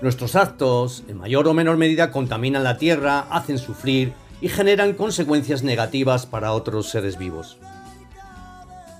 Nuestros 0.00 0.36
actos, 0.36 1.02
en 1.08 1.18
mayor 1.18 1.48
o 1.48 1.54
menor 1.54 1.76
medida, 1.76 2.10
contaminan 2.10 2.62
la 2.62 2.78
tierra, 2.78 3.26
hacen 3.30 3.58
sufrir 3.58 4.12
y 4.40 4.48
generan 4.48 4.92
consecuencias 4.92 5.62
negativas 5.62 6.26
para 6.26 6.52
otros 6.52 6.88
seres 6.88 7.18
vivos. 7.18 7.58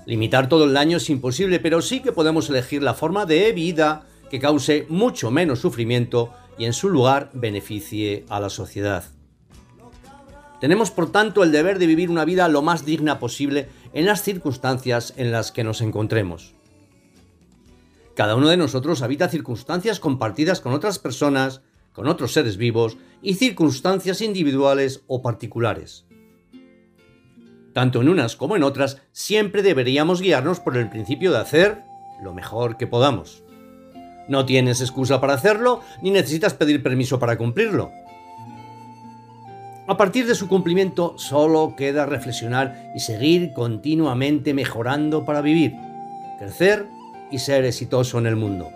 Limitar 0.05 0.49
todo 0.49 0.65
el 0.65 0.73
daño 0.73 0.97
es 0.97 1.09
imposible, 1.09 1.59
pero 1.59 1.81
sí 1.81 2.01
que 2.01 2.11
podemos 2.11 2.49
elegir 2.49 2.83
la 2.83 2.93
forma 2.93 3.25
de 3.25 3.51
vida 3.53 4.07
que 4.29 4.39
cause 4.39 4.85
mucho 4.89 5.31
menos 5.31 5.59
sufrimiento 5.59 6.33
y 6.57 6.65
en 6.65 6.73
su 6.73 6.89
lugar 6.89 7.29
beneficie 7.33 8.25
a 8.27 8.39
la 8.39 8.49
sociedad. 8.49 9.05
Tenemos 10.59 10.91
por 10.91 11.11
tanto 11.11 11.43
el 11.43 11.51
deber 11.51 11.79
de 11.79 11.87
vivir 11.87 12.09
una 12.09 12.25
vida 12.25 12.47
lo 12.49 12.61
más 12.61 12.85
digna 12.85 13.19
posible 13.19 13.69
en 13.93 14.05
las 14.05 14.23
circunstancias 14.23 15.13
en 15.17 15.31
las 15.31 15.51
que 15.51 15.63
nos 15.63 15.81
encontremos. 15.81 16.55
Cada 18.15 18.35
uno 18.35 18.49
de 18.49 18.57
nosotros 18.57 19.01
habita 19.01 19.29
circunstancias 19.29 19.99
compartidas 19.99 20.59
con 20.59 20.73
otras 20.73 20.99
personas, 20.99 21.61
con 21.93 22.07
otros 22.07 22.33
seres 22.33 22.57
vivos 22.57 22.97
y 23.21 23.35
circunstancias 23.35 24.21
individuales 24.21 25.03
o 25.07 25.21
particulares. 25.21 26.05
Tanto 27.73 28.01
en 28.01 28.09
unas 28.09 28.35
como 28.35 28.55
en 28.55 28.63
otras, 28.63 29.01
siempre 29.11 29.63
deberíamos 29.63 30.21
guiarnos 30.21 30.59
por 30.59 30.75
el 30.75 30.89
principio 30.89 31.31
de 31.31 31.37
hacer 31.37 31.83
lo 32.21 32.33
mejor 32.33 32.77
que 32.77 32.87
podamos. 32.87 33.43
No 34.27 34.45
tienes 34.45 34.81
excusa 34.81 35.21
para 35.21 35.33
hacerlo, 35.33 35.81
ni 36.01 36.11
necesitas 36.11 36.53
pedir 36.53 36.83
permiso 36.83 37.19
para 37.19 37.37
cumplirlo. 37.37 37.91
A 39.89 39.97
partir 39.97 40.27
de 40.27 40.35
su 40.35 40.47
cumplimiento 40.47 41.15
solo 41.17 41.73
queda 41.75 42.05
reflexionar 42.05 42.91
y 42.93 42.99
seguir 42.99 43.53
continuamente 43.53 44.53
mejorando 44.53 45.25
para 45.25 45.41
vivir, 45.41 45.73
crecer 46.37 46.85
y 47.31 47.39
ser 47.39 47.65
exitoso 47.65 48.19
en 48.19 48.27
el 48.27 48.35
mundo. 48.35 48.69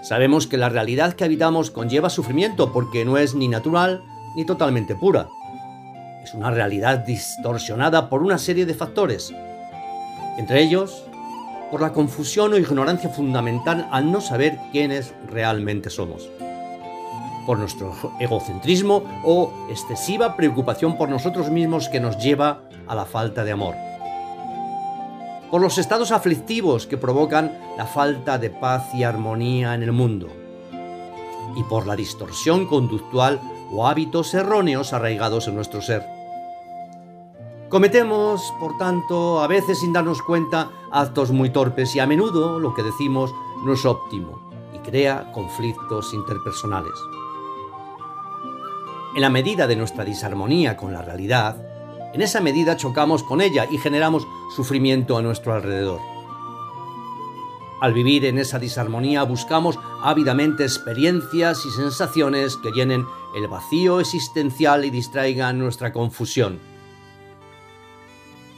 Sabemos 0.00 0.46
que 0.46 0.56
la 0.56 0.70
realidad 0.70 1.12
que 1.12 1.24
habitamos 1.24 1.70
conlleva 1.70 2.08
sufrimiento 2.08 2.72
porque 2.72 3.04
no 3.04 3.18
es 3.18 3.34
ni 3.34 3.48
natural 3.48 4.02
ni 4.34 4.46
totalmente 4.46 4.94
pura. 4.94 5.28
Es 6.24 6.32
una 6.32 6.50
realidad 6.50 7.00
distorsionada 7.00 8.08
por 8.08 8.22
una 8.22 8.38
serie 8.38 8.64
de 8.64 8.72
factores, 8.72 9.30
entre 10.38 10.62
ellos 10.62 11.04
por 11.70 11.82
la 11.82 11.92
confusión 11.92 12.54
o 12.54 12.56
ignorancia 12.56 13.10
fundamental 13.10 13.86
al 13.92 14.10
no 14.10 14.22
saber 14.22 14.58
quiénes 14.72 15.12
realmente 15.28 15.90
somos, 15.90 16.30
por 17.46 17.58
nuestro 17.58 17.92
egocentrismo 18.20 19.02
o 19.24 19.52
excesiva 19.68 20.36
preocupación 20.36 20.96
por 20.96 21.08
nosotros 21.08 21.50
mismos 21.50 21.88
que 21.88 22.00
nos 22.00 22.18
lleva 22.18 22.62
a 22.86 22.94
la 22.94 23.04
falta 23.04 23.44
de 23.44 23.52
amor, 23.52 23.74
por 25.50 25.60
los 25.60 25.78
estados 25.78 26.12
aflictivos 26.12 26.86
que 26.86 26.96
provocan 26.96 27.58
la 27.76 27.86
falta 27.86 28.38
de 28.38 28.50
paz 28.50 28.94
y 28.94 29.02
armonía 29.02 29.74
en 29.74 29.82
el 29.82 29.92
mundo, 29.92 30.28
y 31.56 31.62
por 31.64 31.86
la 31.86 31.96
distorsión 31.96 32.66
conductual 32.66 33.40
o 33.72 33.86
hábitos 33.86 34.34
erróneos 34.34 34.92
arraigados 34.92 35.48
en 35.48 35.56
nuestro 35.56 35.82
ser. 35.82 36.04
Cometemos, 37.68 38.52
por 38.58 38.76
tanto, 38.78 39.40
a 39.40 39.46
veces 39.46 39.78
sin 39.78 39.92
darnos 39.92 40.22
cuenta, 40.22 40.70
actos 40.90 41.30
muy 41.30 41.50
torpes 41.50 41.94
y 41.94 42.00
a 42.00 42.06
menudo 42.06 42.58
lo 42.58 42.74
que 42.74 42.82
decimos 42.82 43.32
no 43.64 43.72
es 43.72 43.84
óptimo 43.84 44.50
y 44.74 44.78
crea 44.78 45.30
conflictos 45.32 46.12
interpersonales. 46.12 46.94
En 49.12 49.22
la 49.22 49.30
medida 49.30 49.66
de 49.66 49.74
nuestra 49.74 50.04
disarmonía 50.04 50.76
con 50.76 50.92
la 50.92 51.02
realidad, 51.02 51.56
en 52.14 52.22
esa 52.22 52.40
medida 52.40 52.76
chocamos 52.76 53.24
con 53.24 53.40
ella 53.40 53.66
y 53.68 53.76
generamos 53.78 54.26
sufrimiento 54.54 55.16
a 55.16 55.22
nuestro 55.22 55.52
alrededor. 55.52 56.00
Al 57.80 57.92
vivir 57.92 58.24
en 58.26 58.38
esa 58.38 58.60
disarmonía 58.60 59.24
buscamos 59.24 59.78
ávidamente 60.02 60.62
experiencias 60.62 61.64
y 61.66 61.70
sensaciones 61.70 62.56
que 62.56 62.70
llenen 62.70 63.04
el 63.34 63.48
vacío 63.48 63.98
existencial 63.98 64.84
y 64.84 64.90
distraigan 64.90 65.58
nuestra 65.58 65.92
confusión. 65.92 66.60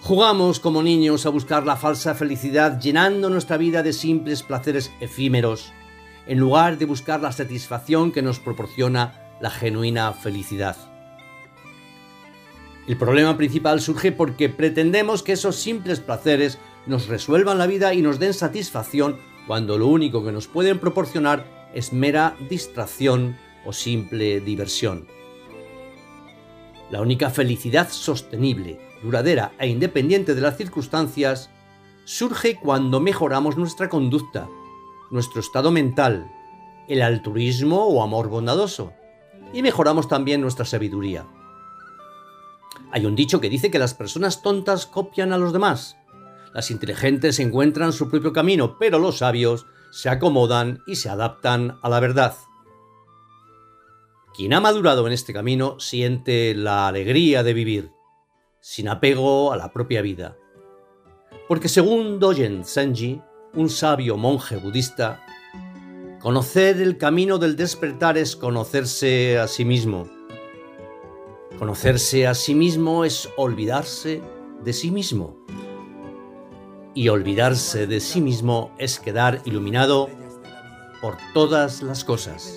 Jugamos 0.03 0.61
como 0.61 0.83
niños 0.83 1.25
a 1.25 1.31
buscar 1.31 1.65
la 1.65 1.77
falsa 1.77 2.15
felicidad 2.15 2.79
llenando 2.79 3.31
nuestra 3.31 3.57
vida 3.57 3.83
de 3.83 3.95
simples 3.95 4.43
placeres 4.43 4.93
efímeros, 5.01 5.73
en 6.27 6.39
lugar 6.39 6.77
de 6.77 6.85
buscar 6.85 7.23
la 7.23 7.33
satisfacción 7.33 8.13
que 8.13 8.21
nos 8.21 8.39
proporciona 8.39 9.22
la 9.43 9.51
genuina 9.51 10.13
felicidad. 10.13 10.77
El 12.87 12.97
problema 12.97 13.37
principal 13.37 13.81
surge 13.81 14.13
porque 14.13 14.49
pretendemos 14.49 15.23
que 15.23 15.33
esos 15.33 15.57
simples 15.57 16.01
placeres 16.01 16.59
nos 16.87 17.09
resuelvan 17.09 17.59
la 17.59 17.67
vida 17.67 17.93
y 17.93 18.03
nos 18.03 18.19
den 18.19 18.35
satisfacción 18.35 19.19
cuando 19.47 19.79
lo 19.79 19.89
único 19.89 20.25
que 20.25 20.33
nos 20.33 20.47
pueden 20.47 20.79
proporcionar 20.79 21.45
es 21.75 21.93
mera 21.93 22.37
distracción 22.49 23.37
o 23.67 23.73
simple 23.73 24.41
diversión. 24.41 25.09
La 26.91 27.01
única 27.01 27.31
felicidad 27.31 27.89
sostenible, 27.91 28.81
duradera 29.03 29.53
e 29.59 29.67
independiente 29.67 30.35
de 30.35 30.41
las 30.41 30.57
circunstancias 30.57 31.51
surge 32.05 32.61
cuando 32.61 33.01
mejoramos 33.01 33.57
nuestra 33.57 33.89
conducta, 33.89 34.49
nuestro 35.11 35.41
estado 35.41 35.73
mental, 35.73 36.31
el 36.89 37.03
altruismo 37.03 37.87
o 37.87 38.03
amor 38.03 38.29
bondadoso, 38.29 38.93
y 39.53 39.63
mejoramos 39.63 40.09
también 40.09 40.41
nuestra 40.41 40.65
sabiduría. 40.65 41.27
Hay 42.93 43.07
un 43.07 43.17
dicho 43.17 43.41
que 43.41 43.49
dice 43.49 43.71
que 43.71 43.79
las 43.79 43.95
personas 43.95 44.43
tontas 44.43 44.87
copian 44.87 45.33
a 45.33 45.39
los 45.39 45.53
demás. 45.53 45.97
Las 46.53 46.71
inteligentes 46.71 47.39
encuentran 47.39 47.93
su 47.93 48.11
propio 48.11 48.33
camino, 48.33 48.77
pero 48.79 48.99
los 48.99 49.19
sabios 49.19 49.67
se 49.91 50.09
acomodan 50.09 50.83
y 50.87 50.97
se 50.97 51.09
adaptan 51.09 51.79
a 51.83 51.89
la 51.89 52.01
verdad. 52.01 52.37
Quien 54.35 54.55
ha 54.55 54.61
madurado 54.61 55.07
en 55.07 55.13
este 55.13 55.33
camino 55.33 55.79
siente 55.79 56.55
la 56.55 56.89
alegría 56.89 57.43
de 57.43 57.53
vivir, 57.53 57.93
sin 58.61 58.89
apego 58.89 59.53
a 59.53 59.57
la 59.57 59.73
propia 59.73 60.01
vida. 60.01 60.37
Porque 61.49 61.69
según 61.69 62.19
Dogen 62.19 62.65
Zenji, 62.65 63.21
un 63.55 63.69
sabio 63.69 64.17
monje 64.17 64.57
budista, 64.57 65.25
conocer 66.23 66.81
el 66.81 66.99
camino 66.99 67.39
del 67.39 67.57
despertar 67.57 68.17
es 68.17 68.37
conocerse 68.37 69.39
a 69.39 69.49
sí 69.49 69.65
mismo. 69.65 70.09
Conocerse 71.59 72.29
a 72.29 72.35
sí 72.35 72.55
mismo 72.55 73.05
es 73.05 73.29
olvidarse 73.37 74.23
de 74.63 74.73
sí 74.73 74.93
mismo. 74.93 75.37
Y 76.95 77.09
olvidarse 77.09 77.89
de 77.89 77.99
sí 77.99 78.21
mismo 78.21 78.73
es 78.79 79.01
quedar 79.01 79.43
iluminado 79.47 80.09
por 81.01 81.17
todas 81.35 81.83
las 81.83 82.05
cosas. 82.05 82.57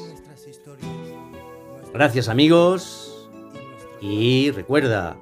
Gracias 1.92 2.30
amigos 2.30 3.30
y 4.00 4.52
recuerda, 4.52 5.18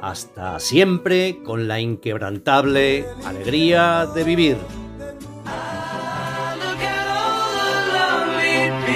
hasta 0.00 0.60
siempre 0.60 1.42
con 1.42 1.66
la 1.66 1.80
inquebrantable 1.80 3.06
alegría 3.24 4.06
de 4.14 4.22
vivir. 4.22 4.77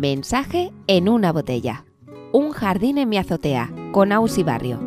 Mensaje 0.00 0.72
en 0.86 1.10
una 1.10 1.30
botella. 1.30 1.84
Un 2.32 2.52
jardín 2.52 2.96
en 2.96 3.10
mi 3.10 3.18
azotea, 3.18 3.70
con 3.92 4.12
Ausi 4.12 4.42
Barrio. 4.42 4.80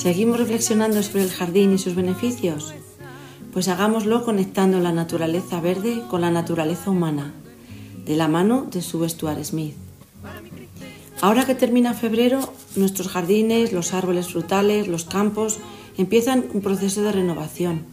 ¿Seguimos 0.00 0.38
reflexionando 0.38 1.02
sobre 1.02 1.24
el 1.24 1.30
jardín 1.30 1.74
y 1.74 1.78
sus 1.78 1.94
beneficios? 1.94 2.72
Pues 3.52 3.68
hagámoslo 3.68 4.24
conectando 4.24 4.80
la 4.80 4.92
naturaleza 4.92 5.60
verde 5.60 6.04
con 6.08 6.22
la 6.22 6.30
naturaleza 6.30 6.88
humana, 6.88 7.34
de 8.06 8.16
la 8.16 8.26
mano 8.26 8.66
de 8.70 8.80
Sue 8.80 9.06
Stuart 9.10 9.44
Smith. 9.44 9.74
Ahora 11.20 11.44
que 11.44 11.54
termina 11.54 11.92
febrero, 11.92 12.50
nuestros 12.76 13.08
jardines, 13.08 13.74
los 13.74 13.92
árboles 13.92 14.28
frutales, 14.28 14.88
los 14.88 15.04
campos 15.04 15.58
empiezan 15.98 16.46
un 16.54 16.62
proceso 16.62 17.02
de 17.02 17.12
renovación. 17.12 17.84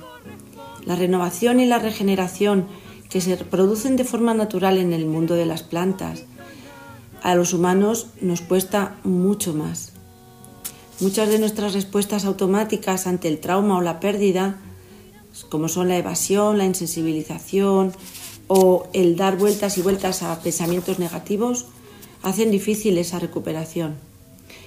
La 0.86 0.95
renovación 0.95 1.60
y 1.60 1.66
la 1.66 1.80
regeneración 1.80 2.68
que 3.10 3.20
se 3.20 3.36
producen 3.36 3.97
de 3.97 4.05
forma 4.05 4.34
natural 4.34 4.78
en 4.78 4.93
el 4.93 5.08
mundo 5.08 5.36
de 5.36 5.45
las 5.45 5.62
plantas, 5.62 6.24
a 7.22 7.36
los 7.36 7.51
humanos 7.51 8.08
nos 8.22 8.39
cuesta 8.39 8.95
mucho 9.03 9.53
más. 9.53 9.86
Muchas 11.00 11.30
de 11.30 11.38
nuestras 11.38 11.76
respuestas 11.76 12.26
automáticas 12.26 13.06
ante 13.06 13.28
el 13.28 13.38
trauma 13.38 13.78
o 13.78 13.82
la 13.82 14.00
pérdida, 14.00 14.58
como 15.48 15.68
son 15.68 15.89
la 15.89 15.98
evasión, 15.98 16.58
la 16.58 16.66
insensibilización, 16.66 17.93
o 18.48 18.88
el 18.93 19.16
dar 19.16 19.38
vueltas 19.38 19.78
y 19.78 19.84
vueltas 19.84 20.24
a 20.24 20.41
pensamientos 20.41 20.98
negativos 20.98 21.66
hacen 22.24 22.50
difícil 22.50 22.98
esa 22.98 23.20
recuperación. 23.20 23.95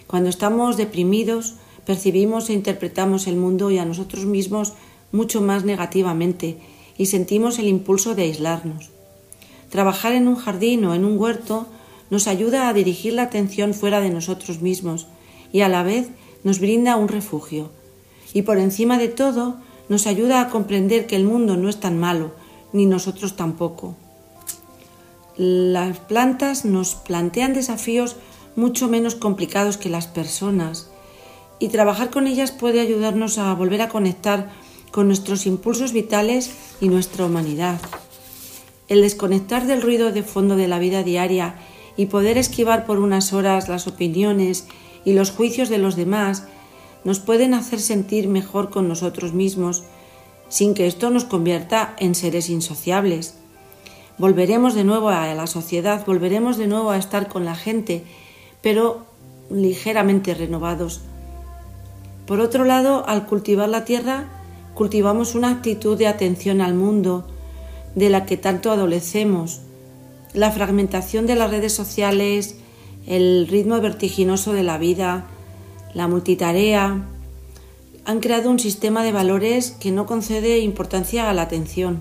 Cuando 0.06 0.28
estamos 0.28 0.76
deprimidos, 0.76 1.54
percibimos 1.84 2.48
e 2.48 2.52
interpretamos 2.52 3.26
el 3.26 3.34
mundo 3.34 3.72
y 3.72 3.78
a 3.78 3.84
nosotros 3.84 4.24
mismos 4.24 4.74
mucho 5.10 5.40
más 5.40 5.64
negativamente 5.64 6.58
y 6.96 7.06
sentimos 7.06 7.58
el 7.58 7.66
impulso 7.66 8.14
de 8.14 8.22
aislarnos. 8.22 8.90
Trabajar 9.68 10.12
en 10.12 10.28
un 10.28 10.36
jardín 10.36 10.84
o 10.84 10.94
en 10.94 11.04
un 11.04 11.18
huerto 11.18 11.66
nos 12.08 12.28
ayuda 12.28 12.68
a 12.68 12.72
dirigir 12.72 13.14
la 13.14 13.22
atención 13.22 13.74
fuera 13.74 14.00
de 14.00 14.10
nosotros 14.10 14.60
mismos 14.60 15.08
y 15.52 15.62
a 15.62 15.68
la 15.68 15.82
vez 15.82 16.10
nos 16.44 16.60
brinda 16.60 16.96
un 16.96 17.08
refugio. 17.08 17.70
Y 18.32 18.42
por 18.42 18.58
encima 18.58 18.98
de 18.98 19.08
todo, 19.08 19.56
nos 19.88 20.06
ayuda 20.06 20.40
a 20.40 20.48
comprender 20.48 21.06
que 21.06 21.16
el 21.16 21.24
mundo 21.24 21.56
no 21.56 21.68
es 21.68 21.80
tan 21.80 21.98
malo, 21.98 22.32
ni 22.72 22.86
nosotros 22.86 23.36
tampoco. 23.36 23.96
Las 25.36 25.98
plantas 25.98 26.64
nos 26.64 26.94
plantean 26.94 27.54
desafíos 27.54 28.16
mucho 28.56 28.88
menos 28.88 29.14
complicados 29.14 29.76
que 29.76 29.88
las 29.88 30.06
personas 30.06 30.90
y 31.58 31.68
trabajar 31.68 32.10
con 32.10 32.26
ellas 32.26 32.52
puede 32.52 32.80
ayudarnos 32.80 33.38
a 33.38 33.52
volver 33.54 33.82
a 33.82 33.88
conectar 33.88 34.50
con 34.90 35.06
nuestros 35.06 35.46
impulsos 35.46 35.92
vitales 35.92 36.50
y 36.80 36.88
nuestra 36.88 37.26
humanidad. 37.26 37.80
El 38.88 39.02
desconectar 39.02 39.66
del 39.66 39.82
ruido 39.82 40.10
de 40.10 40.22
fondo 40.22 40.56
de 40.56 40.68
la 40.68 40.78
vida 40.78 41.02
diaria 41.02 41.54
y 41.96 42.06
poder 42.06 42.38
esquivar 42.38 42.86
por 42.86 42.98
unas 42.98 43.32
horas 43.32 43.68
las 43.68 43.86
opiniones 43.86 44.66
y 45.04 45.12
los 45.12 45.30
juicios 45.30 45.68
de 45.68 45.78
los 45.78 45.96
demás 45.96 46.44
nos 47.04 47.20
pueden 47.20 47.54
hacer 47.54 47.80
sentir 47.80 48.28
mejor 48.28 48.70
con 48.70 48.88
nosotros 48.88 49.32
mismos 49.32 49.84
sin 50.48 50.74
que 50.74 50.86
esto 50.86 51.10
nos 51.10 51.24
convierta 51.24 51.94
en 51.98 52.14
seres 52.14 52.50
insociables. 52.50 53.34
Volveremos 54.18 54.74
de 54.74 54.84
nuevo 54.84 55.08
a 55.08 55.32
la 55.34 55.46
sociedad, 55.46 56.04
volveremos 56.04 56.58
de 56.58 56.66
nuevo 56.66 56.90
a 56.90 56.98
estar 56.98 57.28
con 57.28 57.44
la 57.44 57.54
gente, 57.54 58.04
pero 58.60 59.06
ligeramente 59.48 60.34
renovados. 60.34 61.00
Por 62.26 62.40
otro 62.40 62.64
lado, 62.64 63.04
al 63.08 63.26
cultivar 63.26 63.68
la 63.68 63.84
tierra, 63.84 64.28
cultivamos 64.74 65.34
una 65.34 65.50
actitud 65.50 65.96
de 65.96 66.06
atención 66.06 66.60
al 66.60 66.74
mundo, 66.74 67.26
de 67.94 68.10
la 68.10 68.26
que 68.26 68.36
tanto 68.36 68.70
adolecemos. 68.70 69.60
La 70.32 70.50
fragmentación 70.50 71.26
de 71.26 71.36
las 71.36 71.50
redes 71.50 71.72
sociales, 71.72 72.56
el 73.10 73.48
ritmo 73.48 73.80
vertiginoso 73.80 74.52
de 74.52 74.62
la 74.62 74.78
vida, 74.78 75.26
la 75.94 76.06
multitarea, 76.06 77.08
han 78.04 78.20
creado 78.20 78.48
un 78.48 78.60
sistema 78.60 79.02
de 79.02 79.10
valores 79.10 79.72
que 79.72 79.90
no 79.90 80.06
concede 80.06 80.60
importancia 80.60 81.28
a 81.28 81.34
la 81.34 81.42
atención. 81.42 81.98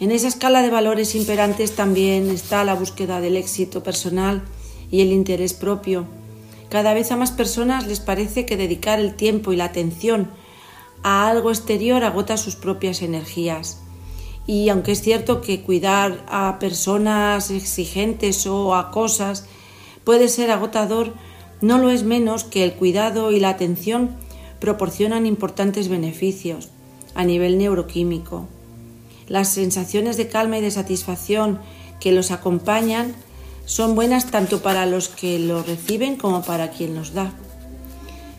En 0.00 0.12
esa 0.12 0.28
escala 0.28 0.60
de 0.60 0.68
valores 0.68 1.14
imperantes 1.14 1.74
también 1.74 2.28
está 2.28 2.62
la 2.62 2.74
búsqueda 2.74 3.22
del 3.22 3.38
éxito 3.38 3.82
personal 3.82 4.42
y 4.90 5.00
el 5.00 5.12
interés 5.12 5.54
propio. 5.54 6.04
Cada 6.68 6.92
vez 6.92 7.10
a 7.10 7.16
más 7.16 7.30
personas 7.30 7.86
les 7.86 8.00
parece 8.00 8.44
que 8.44 8.58
dedicar 8.58 9.00
el 9.00 9.14
tiempo 9.14 9.54
y 9.54 9.56
la 9.56 9.64
atención 9.64 10.28
a 11.02 11.26
algo 11.26 11.48
exterior 11.48 12.04
agota 12.04 12.36
sus 12.36 12.56
propias 12.56 13.00
energías. 13.00 13.80
Y 14.46 14.68
aunque 14.68 14.92
es 14.92 15.00
cierto 15.00 15.40
que 15.40 15.62
cuidar 15.62 16.22
a 16.28 16.58
personas 16.58 17.50
exigentes 17.50 18.46
o 18.46 18.74
a 18.74 18.90
cosas 18.90 19.46
puede 20.04 20.28
ser 20.28 20.50
agotador, 20.50 21.14
no 21.60 21.78
lo 21.78 21.90
es 21.90 22.02
menos 22.02 22.44
que 22.44 22.64
el 22.64 22.74
cuidado 22.74 23.30
y 23.30 23.40
la 23.40 23.50
atención 23.50 24.10
proporcionan 24.60 25.26
importantes 25.26 25.88
beneficios 25.88 26.70
a 27.14 27.24
nivel 27.24 27.58
neuroquímico. 27.58 28.46
Las 29.28 29.48
sensaciones 29.48 30.16
de 30.16 30.28
calma 30.28 30.58
y 30.58 30.60
de 30.60 30.70
satisfacción 30.70 31.60
que 32.00 32.12
los 32.12 32.30
acompañan 32.30 33.14
son 33.64 33.94
buenas 33.94 34.30
tanto 34.30 34.60
para 34.60 34.86
los 34.86 35.08
que 35.08 35.38
lo 35.38 35.62
reciben 35.62 36.16
como 36.16 36.42
para 36.42 36.70
quien 36.70 36.94
los 36.94 37.14
da. 37.14 37.32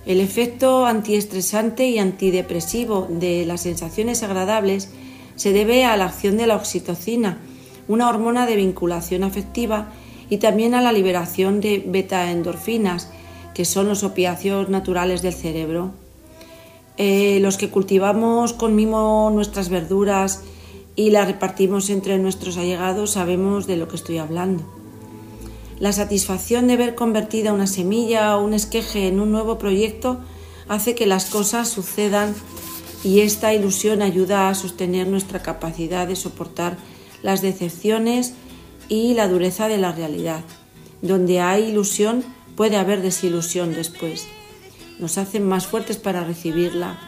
El 0.05 0.19
efecto 0.19 0.85
antiestresante 0.85 1.87
y 1.87 1.97
antidepresivo 1.97 3.07
de 3.09 3.45
las 3.45 3.61
sensaciones 3.61 4.21
agradables 4.21 4.89
se 5.35 5.53
debe 5.53 5.85
a 5.85 5.95
la 5.95 6.05
acción 6.05 6.37
de 6.37 6.45
la 6.45 6.57
oxitocina, 6.57 7.39
una 7.87 8.09
hormona 8.09 8.45
de 8.45 8.57
vinculación 8.57 9.23
afectiva, 9.23 9.91
y 10.33 10.37
también 10.37 10.73
a 10.73 10.81
la 10.81 10.91
liberación 10.91 11.61
de 11.61 11.83
beta-endorfinas, 11.85 13.07
que 13.53 13.65
son 13.65 13.87
los 13.87 14.01
opiáceos 14.01 14.67
naturales 14.67 15.21
del 15.21 15.35
cerebro. 15.35 15.91
Eh, 16.97 17.37
los 17.39 17.57
que 17.57 17.69
cultivamos 17.69 18.51
con 18.51 18.73
mimo 18.73 19.29
nuestras 19.31 19.69
verduras 19.69 20.41
y 20.95 21.11
las 21.11 21.27
repartimos 21.27 21.91
entre 21.91 22.17
nuestros 22.17 22.57
allegados 22.57 23.11
sabemos 23.11 23.67
de 23.67 23.77
lo 23.77 23.87
que 23.87 23.95
estoy 23.95 24.17
hablando. 24.17 24.63
La 25.77 25.93
satisfacción 25.93 26.65
de 26.65 26.77
ver 26.77 26.95
convertida 26.95 27.53
una 27.53 27.67
semilla 27.67 28.35
o 28.35 28.43
un 28.43 28.55
esqueje 28.55 29.07
en 29.07 29.19
un 29.19 29.31
nuevo 29.31 29.59
proyecto 29.59 30.17
hace 30.67 30.95
que 30.95 31.05
las 31.05 31.25
cosas 31.25 31.69
sucedan 31.69 32.33
y 33.03 33.19
esta 33.19 33.53
ilusión 33.53 34.01
ayuda 34.01 34.49
a 34.49 34.55
sostener 34.55 35.07
nuestra 35.07 35.43
capacidad 35.43 36.07
de 36.07 36.15
soportar 36.15 36.77
las 37.21 37.43
decepciones 37.43 38.33
y 39.01 39.13
la 39.13 39.27
dureza 39.27 39.67
de 39.67 39.77
la 39.77 39.91
realidad. 39.91 40.41
Donde 41.01 41.41
hay 41.41 41.65
ilusión 41.65 42.23
puede 42.55 42.77
haber 42.77 43.01
desilusión 43.01 43.73
después 43.73 44.27
nos 44.99 45.17
hacen 45.17 45.45
más 45.47 45.67
fuertes 45.67 45.97
para 45.97 46.23
recibirla 46.23 46.99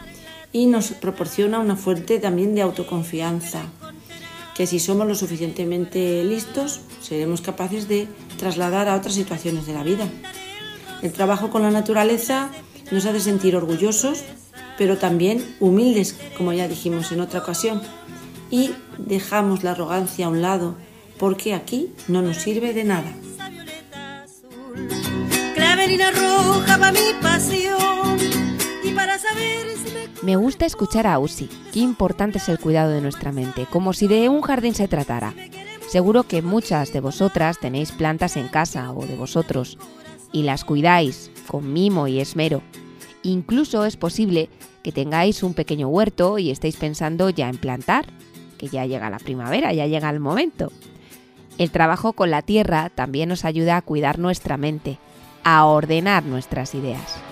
y 0.52 0.66
nos 0.66 0.88
proporciona 0.90 1.60
una 1.60 1.76
fuente 1.76 2.18
también 2.18 2.54
de 2.54 2.62
autoconfianza, 2.62 3.62
que 4.54 4.66
si 4.66 4.78
somos 4.80 5.06
lo 5.06 5.14
suficientemente 5.14 6.24
listos, 6.24 6.80
seremos 7.00 7.40
capaces 7.40 7.88
de 7.88 8.08
trasladar 8.38 8.88
a 8.88 8.96
otras 8.96 9.14
situaciones 9.14 9.66
de 9.66 9.74
la 9.74 9.82
vida. 9.82 10.08
El 11.02 11.12
trabajo 11.12 11.50
con 11.50 11.62
la 11.62 11.70
naturaleza 11.70 12.50
nos 12.90 13.04
hace 13.04 13.20
sentir 13.20 13.54
orgullosos, 13.56 14.24
pero 14.78 14.96
también 14.96 15.56
humildes, 15.60 16.16
como 16.36 16.52
ya 16.52 16.68
dijimos 16.68 17.12
en 17.12 17.20
otra 17.20 17.40
ocasión, 17.40 17.82
y 18.50 18.72
dejamos 18.98 19.64
la 19.64 19.72
arrogancia 19.72 20.26
a 20.26 20.30
un 20.30 20.40
lado, 20.40 20.76
porque 21.18 21.54
aquí 21.54 21.92
no 22.08 22.22
nos 22.22 22.36
sirve 22.38 22.72
de 22.72 22.84
nada 22.84 23.12
me... 30.22 30.36
gusta 30.36 30.66
escuchar 30.66 31.06
a 31.06 31.18
Usi. 31.18 31.48
Qué 31.72 31.80
importante 31.80 32.38
es 32.38 32.48
el 32.48 32.58
cuidado 32.58 32.90
de 32.90 33.00
nuestra 33.00 33.32
mente, 33.32 33.66
como 33.70 33.92
si 33.92 34.06
de 34.08 34.28
un 34.28 34.42
jardín 34.42 34.74
se 34.74 34.88
tratara. 34.88 35.34
Seguro 35.88 36.24
que 36.24 36.42
muchas 36.42 36.92
de 36.92 37.00
vosotras 37.00 37.58
tenéis 37.60 37.92
plantas 37.92 38.36
en 38.36 38.48
casa 38.48 38.92
o 38.92 39.06
de 39.06 39.16
vosotros 39.16 39.78
y 40.32 40.42
las 40.42 40.64
cuidáis 40.64 41.30
con 41.46 41.72
mimo 41.72 42.08
y 42.08 42.20
esmero. 42.20 42.62
Incluso 43.22 43.84
es 43.84 43.96
posible 43.96 44.48
que 44.82 44.92
tengáis 44.92 45.42
un 45.42 45.54
pequeño 45.54 45.88
huerto 45.88 46.38
y 46.38 46.50
estéis 46.50 46.76
pensando 46.76 47.30
ya 47.30 47.48
en 47.48 47.58
plantar, 47.58 48.06
que 48.58 48.68
ya 48.68 48.86
llega 48.86 49.10
la 49.10 49.18
primavera, 49.18 49.72
ya 49.72 49.86
llega 49.86 50.10
el 50.10 50.20
momento. 50.20 50.72
El 51.58 51.70
trabajo 51.70 52.12
con 52.12 52.30
la 52.30 52.42
tierra 52.42 52.90
también 52.94 53.28
nos 53.30 53.44
ayuda 53.44 53.76
a 53.76 53.82
cuidar 53.82 54.18
nuestra 54.18 54.56
mente, 54.56 54.98
a 55.42 55.64
ordenar 55.64 56.24
nuestras 56.24 56.74
ideas. 56.74 57.25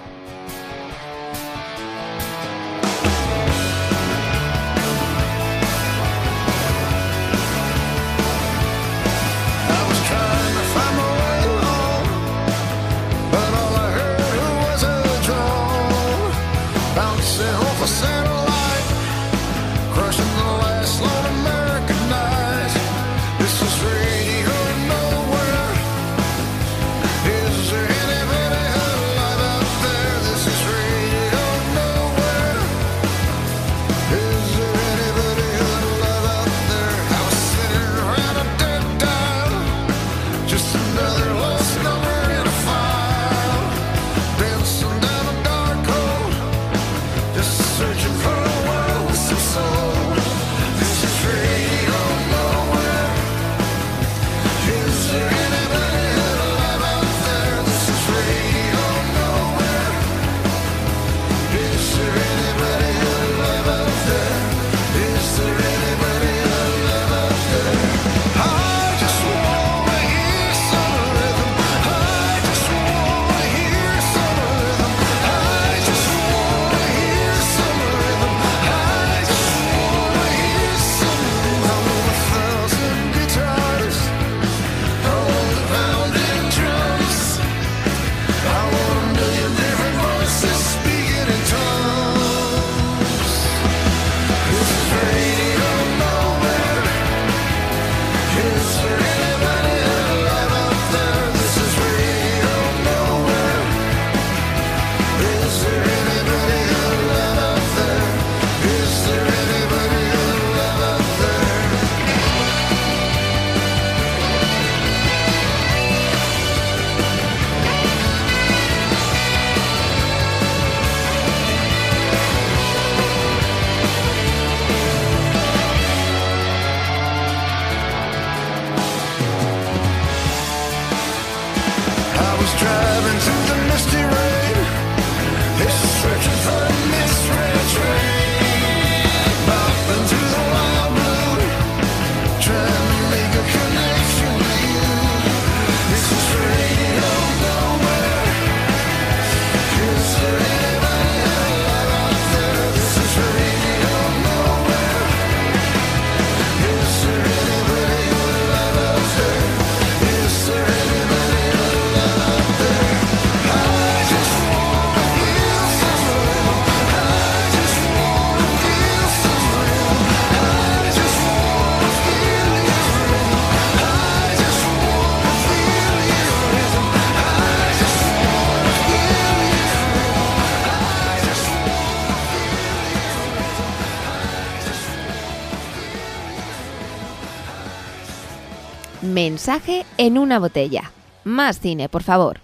Mensaje 189.14 189.86
en 189.96 190.18
una 190.18 190.40
botella. 190.40 190.90
Más 191.22 191.60
cine, 191.60 191.88
por 191.88 192.02
favor. 192.02 192.43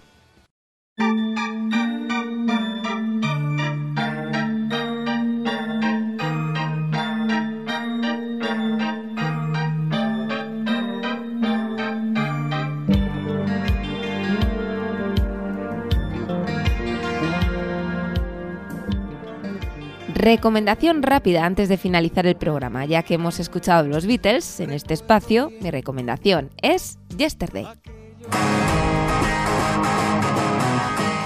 Recomendación 20.31 21.03
rápida 21.03 21.45
antes 21.45 21.67
de 21.67 21.75
finalizar 21.75 22.25
el 22.25 22.37
programa, 22.37 22.85
ya 22.85 23.03
que 23.03 23.15
hemos 23.15 23.41
escuchado 23.41 23.85
los 23.85 24.05
Beatles 24.05 24.61
en 24.61 24.71
este 24.71 24.93
espacio, 24.93 25.51
mi 25.59 25.69
recomendación 25.71 26.51
es 26.61 26.99
Yesterday. 27.17 27.67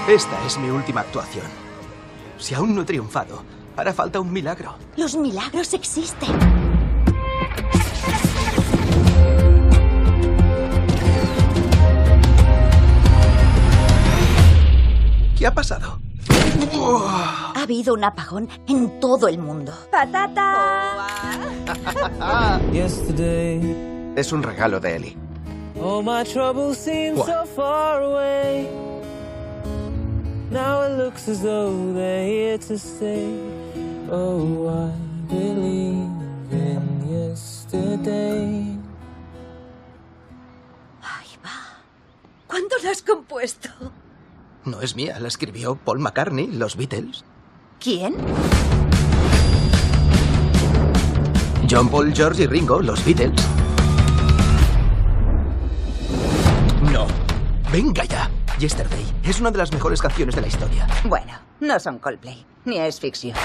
Esta 0.08 0.44
es 0.44 0.58
mi 0.58 0.70
última 0.70 1.02
actuación. 1.02 1.46
Si 2.36 2.56
aún 2.56 2.74
no 2.74 2.82
he 2.82 2.84
triunfado, 2.84 3.44
hará 3.76 3.92
falta 3.92 4.18
un 4.18 4.32
milagro. 4.32 4.74
Los 4.96 5.16
milagros 5.16 5.72
existen. 5.72 6.30
¿Qué 15.38 15.46
ha 15.46 15.54
pasado? 15.54 16.00
Ha 17.54 17.62
habido 17.62 17.94
un 17.94 18.04
apagón 18.04 18.48
en 18.66 19.00
todo 19.00 19.28
el 19.28 19.38
mundo. 19.38 19.72
¡Patata! 19.90 21.06
Es 24.16 24.32
un 24.32 24.42
regalo 24.42 24.80
de 24.80 24.96
Eli. 24.96 25.16
All 25.78 26.02
my 26.02 26.24
troubles 26.24 26.78
seem 26.78 27.16
so 27.16 27.44
far 27.44 28.00
away. 28.02 28.66
Now 30.50 30.82
it 30.84 30.96
looks 30.96 31.28
as 31.28 31.42
though 31.42 31.92
they're 31.92 32.24
here 32.24 32.56
to 32.58 32.78
stay. 32.78 33.28
Oh, 34.10 34.68
I 34.68 34.90
believe 35.28 36.08
in 36.50 37.06
yesterday. 37.10 38.78
¿Cuándo 42.46 42.76
lo 42.82 42.88
has 42.90 43.02
compuesto? 43.02 43.68
No 44.66 44.80
es 44.82 44.96
mía, 44.96 45.20
la 45.20 45.28
escribió 45.28 45.76
Paul 45.76 46.00
McCartney, 46.00 46.48
los 46.48 46.76
Beatles. 46.76 47.24
¿Quién? 47.78 48.16
John 51.70 51.88
Paul, 51.88 52.12
George 52.12 52.42
y 52.42 52.46
Ringo, 52.48 52.82
los 52.82 53.04
Beatles. 53.04 53.40
No. 56.92 57.06
Venga 57.70 58.04
ya. 58.06 58.28
Yesterday 58.58 59.04
es 59.22 59.38
una 59.38 59.52
de 59.52 59.58
las 59.58 59.72
mejores 59.72 60.02
canciones 60.02 60.34
de 60.34 60.40
la 60.40 60.48
historia. 60.48 60.88
Bueno, 61.04 61.34
no 61.60 61.78
son 61.78 62.00
Coldplay, 62.00 62.44
ni 62.64 62.78
es 62.78 62.98
ficción. 62.98 63.36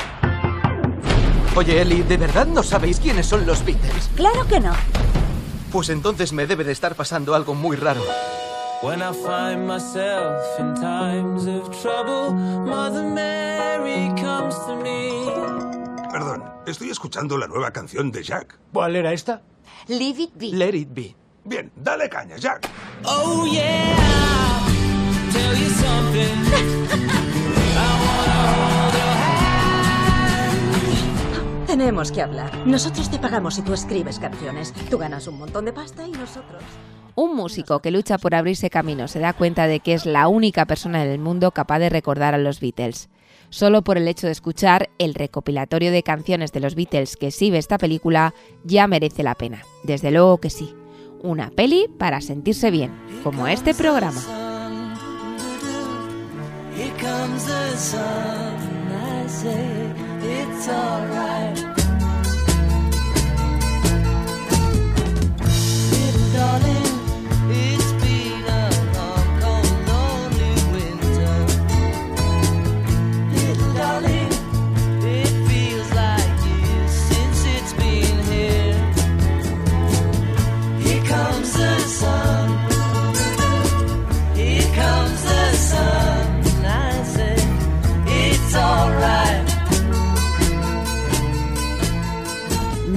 Oye, 1.56 1.82
Eli, 1.84 2.02
¿de 2.02 2.18
verdad 2.18 2.48
no 2.48 2.64
sabéis 2.64 3.00
quiénes 3.00 3.28
son 3.28 3.46
los 3.46 3.64
Beatles? 3.64 4.10
Claro 4.16 4.48
que 4.48 4.60
no. 4.60 4.74
Pues 5.72 5.90
entonces 5.90 6.34
me 6.34 6.48
debe 6.48 6.64
de 6.64 6.72
estar 6.72 6.96
pasando 6.96 7.36
algo 7.36 7.54
muy 7.54 7.78
raro. 7.78 8.02
When 8.82 9.00
I 9.04 9.14
find 9.14 9.68
myself 9.68 10.60
in 10.60 10.74
times 10.74 11.46
of 11.46 11.70
trouble, 11.84 12.34
Mother 12.66 13.04
Mary 13.04 14.10
comes 14.20 14.56
to 14.66 14.76
me. 14.76 15.30
Perdón, 16.12 16.44
estoy 16.66 16.90
escuchando 16.90 17.38
la 17.38 17.46
nueva 17.46 17.70
canción 17.70 18.12
de 18.12 18.24
Jack. 18.24 18.58
¿Cuál 18.74 18.96
era 18.96 19.14
esta? 19.14 19.44
Leave 19.88 20.24
it 20.24 20.32
be. 20.36 20.52
Let 20.52 20.74
it 20.74 20.96
be. 20.96 21.16
Bien, 21.46 21.72
dale 21.76 22.10
caña, 22.10 22.38
Jack. 22.38 22.68
Oh 23.06 23.46
yeah, 23.46 23.96
tell 25.32 25.56
you 25.56 25.70
something. 25.70 26.82
Tenemos 31.68 32.12
que 32.12 32.22
hablar. 32.24 32.66
Nosotros 32.66 33.12
te 33.12 33.20
pagamos 33.20 33.54
si 33.56 33.62
tú 33.62 33.74
escribes 33.74 34.18
canciones. 34.18 34.74
Tú 34.90 34.98
ganas 34.98 35.28
un 35.28 35.38
montón 35.38 35.66
de 35.66 35.74
pasta 35.74 36.08
y 36.08 36.12
nosotros. 36.12 36.64
Un 37.22 37.36
músico 37.36 37.82
que 37.82 37.92
lucha 37.92 38.18
por 38.18 38.34
abrirse 38.34 38.72
camino 38.72 39.08
se 39.08 39.20
da 39.20 39.34
cuenta 39.34 39.68
de 39.68 39.80
que 39.80 39.94
es 39.94 40.08
la 40.08 40.28
única 40.28 40.66
persona 40.66 41.06
en 41.06 41.12
el 41.12 41.20
mundo 41.20 41.52
capaz 41.52 41.78
de 41.78 41.92
recordar 41.92 42.34
a 42.34 42.40
los 42.40 42.60
Beatles. 42.60 43.10
Solo 43.52 43.84
por 43.84 44.00
el 44.00 44.08
hecho 44.08 44.26
de 44.26 44.32
escuchar 44.32 44.90
el 44.98 45.14
recopilatorio 45.14 45.92
de 45.92 46.02
canciones 46.02 46.52
de 46.52 46.62
los 46.62 46.74
Beatles 46.74 47.18
que 47.18 47.28
exhibe 47.28 47.60
esta 47.60 47.78
película 47.78 48.34
ya 48.64 48.88
merece 48.88 49.22
la 49.22 49.36
pena. 49.36 49.62
Desde 49.84 50.10
luego 50.10 50.40
que 50.40 50.50
sí. 50.50 50.74
Una 51.22 51.52
peli 51.52 51.88
para 52.00 52.22
sentirse 52.22 52.72
bien, 52.72 52.92
como 53.24 53.48
este 53.48 53.76
programa. 53.76 54.20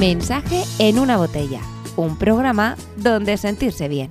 Mensaje 0.06 0.64
en 0.78 0.98
una 0.98 1.16
botella, 1.16 1.62
un 1.96 2.18
programa 2.18 2.76
donde 2.98 3.38
sentirse 3.38 3.88
bien. 3.88 4.10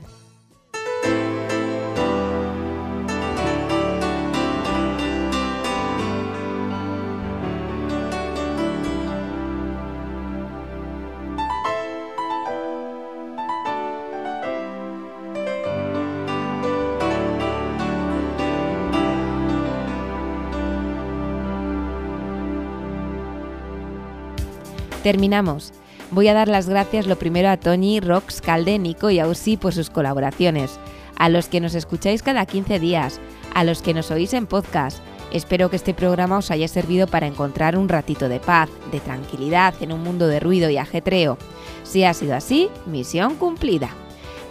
Terminamos. 25.04 25.74
Voy 26.12 26.30
a 26.30 26.34
dar 26.34 26.47
las 26.47 26.70
gracias 26.70 27.08
lo 27.08 27.18
primero 27.18 27.49
a 27.49 27.58
Tony, 27.58 27.99
Rox, 27.99 28.39
Calde, 28.39 28.80
Nico 28.80 29.10
y 29.10 29.20
Ausi 29.20 29.58
por 29.58 29.74
sus 29.74 29.89
colaboraciones, 29.89 30.80
a 31.18 31.28
los 31.28 31.49
que 31.49 31.60
nos 31.60 31.76
escucháis 31.76 32.24
cada 32.24 32.45
15 32.45 32.80
días, 32.80 33.20
a 33.54 33.66
los 33.66 33.82
que 33.82 33.93
nos 33.93 34.12
oís 34.12 34.34
en 34.34 34.47
podcast. 34.47 34.99
Espero 35.34 35.70
que 35.70 35.76
este 35.76 35.93
programa 35.93 36.38
os 36.38 36.51
haya 36.51 36.70
servido 36.70 37.08
para 37.08 37.28
encontrar 37.28 37.78
un 37.78 37.89
ratito 37.89 38.30
de 38.30 38.39
paz, 38.39 38.70
de 38.91 39.01
tranquilidad 39.01 39.74
en 39.82 39.91
un 39.91 40.01
mundo 40.04 40.28
de 40.28 40.39
ruido 40.39 40.70
y 40.70 40.78
ajetreo. 40.78 41.38
Si 41.84 42.06
ha 42.06 42.14
sido 42.14 42.36
así, 42.36 42.70
misión 42.86 43.36
cumplida. 43.36 43.89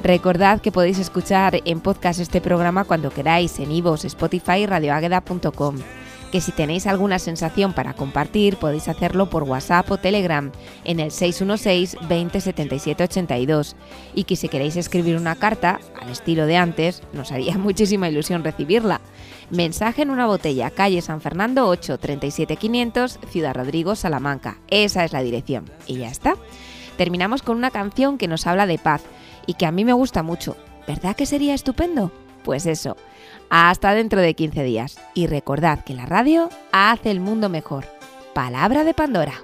Recordad 0.02 0.60
que 0.60 0.72
podéis 0.72 0.98
escuchar 0.98 1.62
en 1.64 1.80
podcast 1.80 2.20
este 2.20 2.42
programa 2.42 2.84
cuando 2.84 3.10
queráis 3.10 3.58
en 3.58 3.70
iVoox, 3.72 4.04
Spotify 4.04 4.58
y 4.58 4.66
radioagueda.com 4.66 5.76
que 6.32 6.40
si 6.40 6.50
tenéis 6.50 6.86
alguna 6.86 7.18
sensación 7.18 7.74
para 7.74 7.92
compartir 7.92 8.56
podéis 8.56 8.88
hacerlo 8.88 9.28
por 9.28 9.42
WhatsApp 9.44 9.88
o 9.90 9.98
Telegram 9.98 10.50
en 10.84 10.98
el 10.98 11.12
616 11.12 12.08
20 12.08 12.40
77 12.40 13.04
82 13.04 13.76
y 14.14 14.24
que 14.24 14.34
si 14.34 14.48
queréis 14.48 14.76
escribir 14.76 15.16
una 15.16 15.36
carta 15.36 15.78
al 16.00 16.08
estilo 16.08 16.46
de 16.46 16.56
antes 16.56 17.02
nos 17.12 17.30
haría 17.30 17.58
muchísima 17.58 18.08
ilusión 18.08 18.42
recibirla. 18.42 19.02
Mensaje 19.50 20.00
en 20.00 20.10
una 20.10 20.26
botella, 20.26 20.70
calle 20.70 21.02
San 21.02 21.20
Fernando 21.20 21.68
8 21.68 21.98
37 21.98 22.56
500, 22.56 23.18
Ciudad 23.28 23.54
Rodrigo, 23.54 23.94
Salamanca. 23.94 24.58
Esa 24.68 25.04
es 25.04 25.12
la 25.12 25.22
dirección. 25.22 25.70
Y 25.86 25.98
ya 25.98 26.08
está. 26.08 26.36
Terminamos 26.96 27.42
con 27.42 27.58
una 27.58 27.70
canción 27.70 28.16
que 28.16 28.28
nos 28.28 28.46
habla 28.46 28.66
de 28.66 28.78
paz 28.78 29.02
y 29.46 29.54
que 29.54 29.66
a 29.66 29.72
mí 29.72 29.84
me 29.84 29.92
gusta 29.92 30.22
mucho. 30.22 30.56
¿Verdad 30.86 31.14
que 31.14 31.26
sería 31.26 31.52
estupendo? 31.52 32.10
Pues 32.44 32.64
eso. 32.64 32.96
Hasta 33.54 33.92
dentro 33.92 34.22
de 34.22 34.32
15 34.32 34.64
días. 34.64 34.98
Y 35.12 35.26
recordad 35.26 35.84
que 35.84 35.92
la 35.92 36.06
radio 36.06 36.48
hace 36.72 37.10
el 37.10 37.20
mundo 37.20 37.50
mejor. 37.50 37.84
Palabra 38.32 38.82
de 38.82 38.94
Pandora. 38.94 39.34